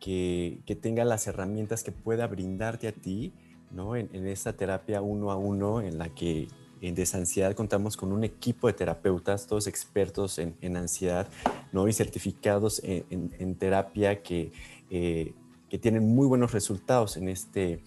que, 0.00 0.60
que, 0.66 0.74
tenga 0.74 1.04
las 1.04 1.26
herramientas 1.26 1.82
que 1.82 1.92
pueda 1.92 2.26
brindarte 2.26 2.88
a 2.88 2.92
ti, 2.92 3.32
¿no? 3.70 3.96
En, 3.96 4.10
en 4.12 4.26
esta 4.26 4.52
terapia 4.52 5.00
uno 5.00 5.30
a 5.30 5.36
uno 5.36 5.80
en 5.80 5.98
la 5.98 6.08
que 6.08 6.48
en 6.82 6.96
Desansiedad 6.96 7.54
contamos 7.54 7.96
con 7.96 8.12
un 8.12 8.24
equipo 8.24 8.66
de 8.66 8.72
terapeutas, 8.72 9.46
todos 9.46 9.68
expertos 9.68 10.38
en, 10.38 10.56
en 10.60 10.76
ansiedad, 10.76 11.28
¿no? 11.70 11.86
Y 11.86 11.92
certificados 11.92 12.82
en, 12.84 13.32
en 13.38 13.54
terapia 13.54 14.20
que 14.22 14.52
eh, 14.90 15.32
que 15.72 15.78
tienen 15.78 16.06
muy 16.14 16.26
buenos 16.26 16.52
resultados 16.52 17.16
en 17.16 17.30
este 17.30 17.80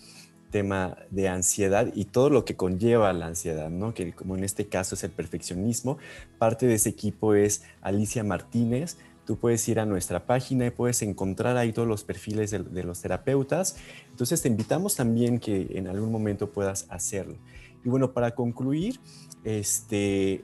tema 0.50 0.98
de 1.12 1.30
ansiedad 1.30 1.92
y 1.94 2.06
todo 2.06 2.32
lo 2.32 2.44
que 2.44 2.56
conlleva 2.56 3.14
la 3.14 3.28
ansiedad, 3.28 3.70
¿no? 3.70 3.94
que 3.94 4.12
como 4.12 4.36
en 4.36 4.44
este 4.44 4.66
caso 4.66 4.96
es 4.96 5.04
el 5.04 5.12
perfeccionismo. 5.12 6.00
Parte 6.40 6.66
de 6.66 6.74
ese 6.74 6.90
equipo 6.90 7.36
es 7.36 7.62
Alicia 7.82 8.24
Martínez. 8.24 8.98
Tú 9.28 9.38
puedes 9.38 9.70
ir 9.70 9.80
a 9.80 9.86
nuestra 9.86 10.26
página 10.26 10.66
y 10.66 10.72
puedes 10.72 11.04
encontrar 11.04 11.58
ahí 11.58 11.74
todos 11.74 11.88
los 11.88 12.04
perfiles 12.04 12.50
de, 12.50 12.84
los 12.84 13.02
terapeutas. 13.02 13.78
Entonces 14.10 14.42
te 14.42 14.48
invitamos 14.48 14.96
también 14.96 15.38
que 15.38 15.68
en 15.76 15.88
algún 15.88 16.12
momento 16.12 16.50
puedas 16.50 16.88
hacerlo. 16.90 17.36
Y 17.84 17.90
bueno, 17.90 18.14
para 18.14 18.32
concluir, 18.32 19.00
este, 19.44 20.44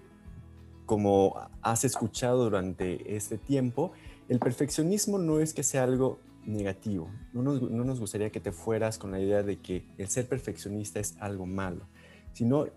como 0.85 1.37
has 1.63 1.85
escuchado 1.85 2.43
durante 2.43 3.15
este 3.15 3.39
tiempo, 3.39 3.93
el 4.29 4.37
perfeccionismo 4.37 5.17
no 5.17 5.39
es 5.39 5.55
que 5.55 5.63
sea 5.63 5.85
algo 5.85 6.19
negativo. 6.45 7.09
No 7.33 7.41
nos, 7.41 7.61
no 7.61 7.83
nos, 7.83 7.99
gustaría 7.99 8.31
que 8.31 8.39
te 8.39 8.51
fueras 8.51 8.97
con 8.97 9.11
la 9.11 9.19
idea 9.19 9.43
de 9.43 9.59
que 9.59 9.85
el 9.97 10.07
ser 10.07 10.27
perfeccionista 10.27 10.99
es 10.99 11.15
algo 11.19 11.45
malo, 11.45 11.85
sino 12.33 12.67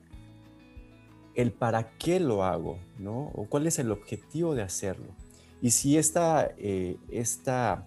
el 1.35 1.53
para 1.53 1.91
qué 1.99 2.21
lo 2.21 2.45
hago, 2.45 2.79
¿no? 2.99 3.31
O 3.35 3.47
cuál 3.47 3.67
es 3.67 3.79
el 3.79 3.91
objetivo 3.91 4.55
de 4.55 4.63
hacerlo. 4.63 5.15
Y 5.61 5.71
si 5.71 5.97
esta, 5.97 6.53
eh, 6.59 6.97
esta 7.11 7.87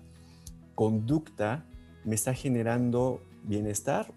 conducta 0.76 1.66
me 2.04 2.16
está 2.16 2.34
generando 2.34 3.22
bienestar 3.44 4.14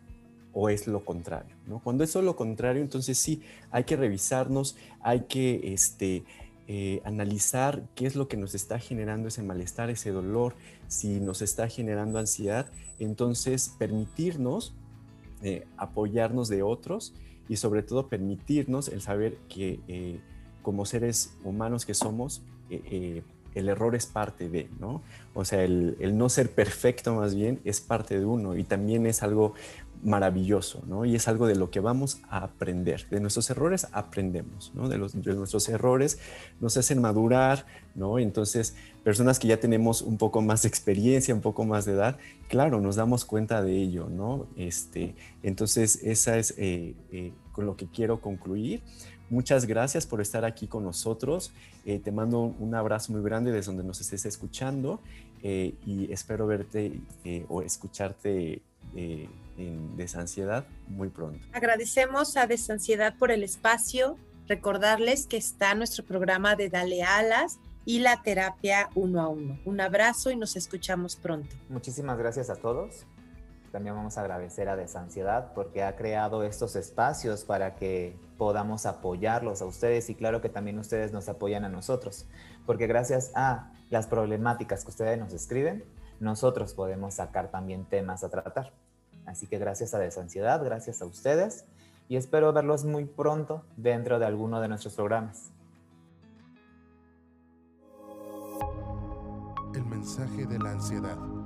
o 0.52 0.68
es 0.68 0.86
lo 0.86 1.04
contrario, 1.04 1.54
¿no? 1.66 1.80
Cuando 1.80 2.02
es 2.02 2.14
lo 2.14 2.34
contrario, 2.36 2.82
entonces 2.82 3.18
sí, 3.18 3.42
hay 3.70 3.84
que 3.84 3.96
revisarnos, 3.96 4.76
hay 5.00 5.22
que 5.22 5.72
este, 5.72 6.24
eh, 6.72 7.02
analizar 7.04 7.82
qué 7.96 8.06
es 8.06 8.14
lo 8.14 8.28
que 8.28 8.36
nos 8.36 8.54
está 8.54 8.78
generando 8.78 9.26
ese 9.26 9.42
malestar, 9.42 9.90
ese 9.90 10.12
dolor, 10.12 10.54
si 10.86 11.18
nos 11.18 11.42
está 11.42 11.66
generando 11.66 12.20
ansiedad, 12.20 12.70
entonces 13.00 13.74
permitirnos 13.76 14.72
eh, 15.42 15.66
apoyarnos 15.76 16.48
de 16.48 16.62
otros 16.62 17.12
y 17.48 17.56
sobre 17.56 17.82
todo 17.82 18.06
permitirnos 18.06 18.86
el 18.86 19.00
saber 19.00 19.36
que 19.48 19.80
eh, 19.88 20.20
como 20.62 20.86
seres 20.86 21.34
humanos 21.42 21.84
que 21.84 21.94
somos, 21.94 22.44
el 22.68 23.68
error 23.68 23.96
es 23.96 24.06
parte 24.06 24.48
de, 24.48 24.70
¿no? 24.78 25.02
O 25.34 25.44
sea, 25.44 25.64
el, 25.64 25.96
no 26.16 26.28
ser 26.28 26.52
perfecto 26.52 27.16
más 27.16 27.34
bien 27.34 27.60
es 27.64 27.80
parte 27.80 28.16
de 28.16 28.24
uno 28.24 28.56
y 28.56 28.62
también 28.62 29.06
es 29.06 29.24
algo 29.24 29.54
maravilloso, 30.03 30.82
¿no? 30.86 31.05
Y 31.05 31.14
es 31.14 31.28
algo 31.28 31.46
de 31.46 31.55
lo 31.57 31.70
que 31.70 31.80
vamos 31.80 32.20
a 32.28 32.38
aprender. 32.38 33.07
De 33.11 33.20
nuestros 33.20 33.51
errores 33.51 33.86
aprendemos, 33.92 34.72
¿no? 34.74 34.88
De, 34.88 34.98
nuestros 34.98 35.68
errores 35.68 36.18
nos 36.61 36.76
hacen 36.76 37.01
madurar, 37.01 37.66
¿no? 37.94 38.18
Entonces, 38.18 38.74
personas 39.05 39.38
que 39.38 39.48
ya 39.48 39.59
tenemos 39.59 40.01
un 40.03 40.16
poco 40.16 40.40
más 40.40 40.62
de 40.62 40.68
experiencia, 40.68 41.34
un 41.34 41.42
poco 41.42 41.64
más 41.64 41.84
de 41.84 41.92
edad, 41.92 42.16
claro, 42.48 42.80
nos 42.80 42.96
damos 42.96 43.24
cuenta 43.24 43.62
de 43.62 43.76
ello, 43.76 44.09
¿no? 44.09 44.46
Este, 44.57 45.14
entonces, 45.42 46.03
esa 46.03 46.38
es 46.38 46.55
eh, 46.57 46.94
eh, 47.12 47.32
con 47.53 47.66
lo 47.66 47.76
que 47.76 47.86
quiero 47.86 48.20
concluir. 48.20 48.82
Muchas 49.28 49.66
gracias 49.66 50.07
por 50.07 50.20
estar 50.20 50.44
aquí 50.44 50.66
con 50.66 50.82
nosotros. 50.82 51.53
Eh, 51.84 51.98
te 51.98 52.11
mando 52.11 52.40
un 52.40 52.74
abrazo 52.74 53.12
muy 53.12 53.22
grande 53.22 53.53
desde 53.53 53.66
donde 53.66 53.84
nos 53.84 54.01
estés 54.01 54.24
escuchando 54.26 55.01
y 55.42 56.12
espero 56.12 56.46
verte 56.46 57.01
o 57.48 57.62
escucharte 57.62 58.61
en 59.68 59.96
Desansiedad 59.96 60.64
muy 60.88 61.08
pronto. 61.08 61.46
Agradecemos 61.52 62.36
a 62.36 62.46
Desansiedad 62.46 63.14
por 63.18 63.30
el 63.30 63.42
espacio. 63.42 64.16
Recordarles 64.48 65.26
que 65.26 65.36
está 65.36 65.74
nuestro 65.74 66.04
programa 66.04 66.56
de 66.56 66.68
Dale 66.68 67.02
Alas 67.02 67.58
y 67.84 68.00
la 68.00 68.22
terapia 68.22 68.90
uno 68.94 69.20
a 69.20 69.28
uno. 69.28 69.58
Un 69.64 69.80
abrazo 69.80 70.30
y 70.30 70.36
nos 70.36 70.56
escuchamos 70.56 71.16
pronto. 71.16 71.54
Muchísimas 71.68 72.18
gracias 72.18 72.50
a 72.50 72.56
todos. 72.56 73.06
También 73.72 73.94
vamos 73.94 74.18
a 74.18 74.22
agradecer 74.22 74.68
a 74.68 74.76
Desansiedad 74.76 75.52
porque 75.54 75.84
ha 75.84 75.94
creado 75.94 76.42
estos 76.42 76.74
espacios 76.74 77.44
para 77.44 77.76
que 77.76 78.16
podamos 78.36 78.84
apoyarlos 78.84 79.62
a 79.62 79.66
ustedes 79.66 80.11
y 80.11 80.16
claro 80.16 80.40
que 80.40 80.48
también 80.48 80.78
ustedes 80.78 81.12
nos 81.12 81.28
apoyan 81.28 81.64
a 81.64 81.68
nosotros, 81.68 82.26
porque 82.66 82.88
gracias 82.88 83.30
a 83.36 83.70
las 83.90 84.08
problemáticas 84.08 84.82
que 84.84 84.90
ustedes 84.90 85.18
nos 85.18 85.32
escriben, 85.32 85.84
nosotros 86.18 86.74
podemos 86.74 87.14
sacar 87.14 87.50
también 87.50 87.84
temas 87.84 88.24
a 88.24 88.28
tratar. 88.28 88.72
Así 89.31 89.47
que 89.47 89.59
gracias 89.59 89.95
a 89.95 90.01
Desansiedad, 90.01 90.62
gracias 90.64 91.01
a 91.03 91.07
ustedes 91.07 91.64
y 92.09 92.16
espero 92.16 92.53
verlos 92.53 92.85
muy 92.85 93.05
pronto 93.05 93.62
dentro 93.76 94.18
de 94.18 94.26
alguno 94.26 94.61
de 94.61 94.66
nuestros 94.66 94.95
programas. 94.95 95.53
El 99.72 99.87
mensaje 99.87 100.47
de 100.47 100.59
la 100.59 100.72
ansiedad. 100.72 101.39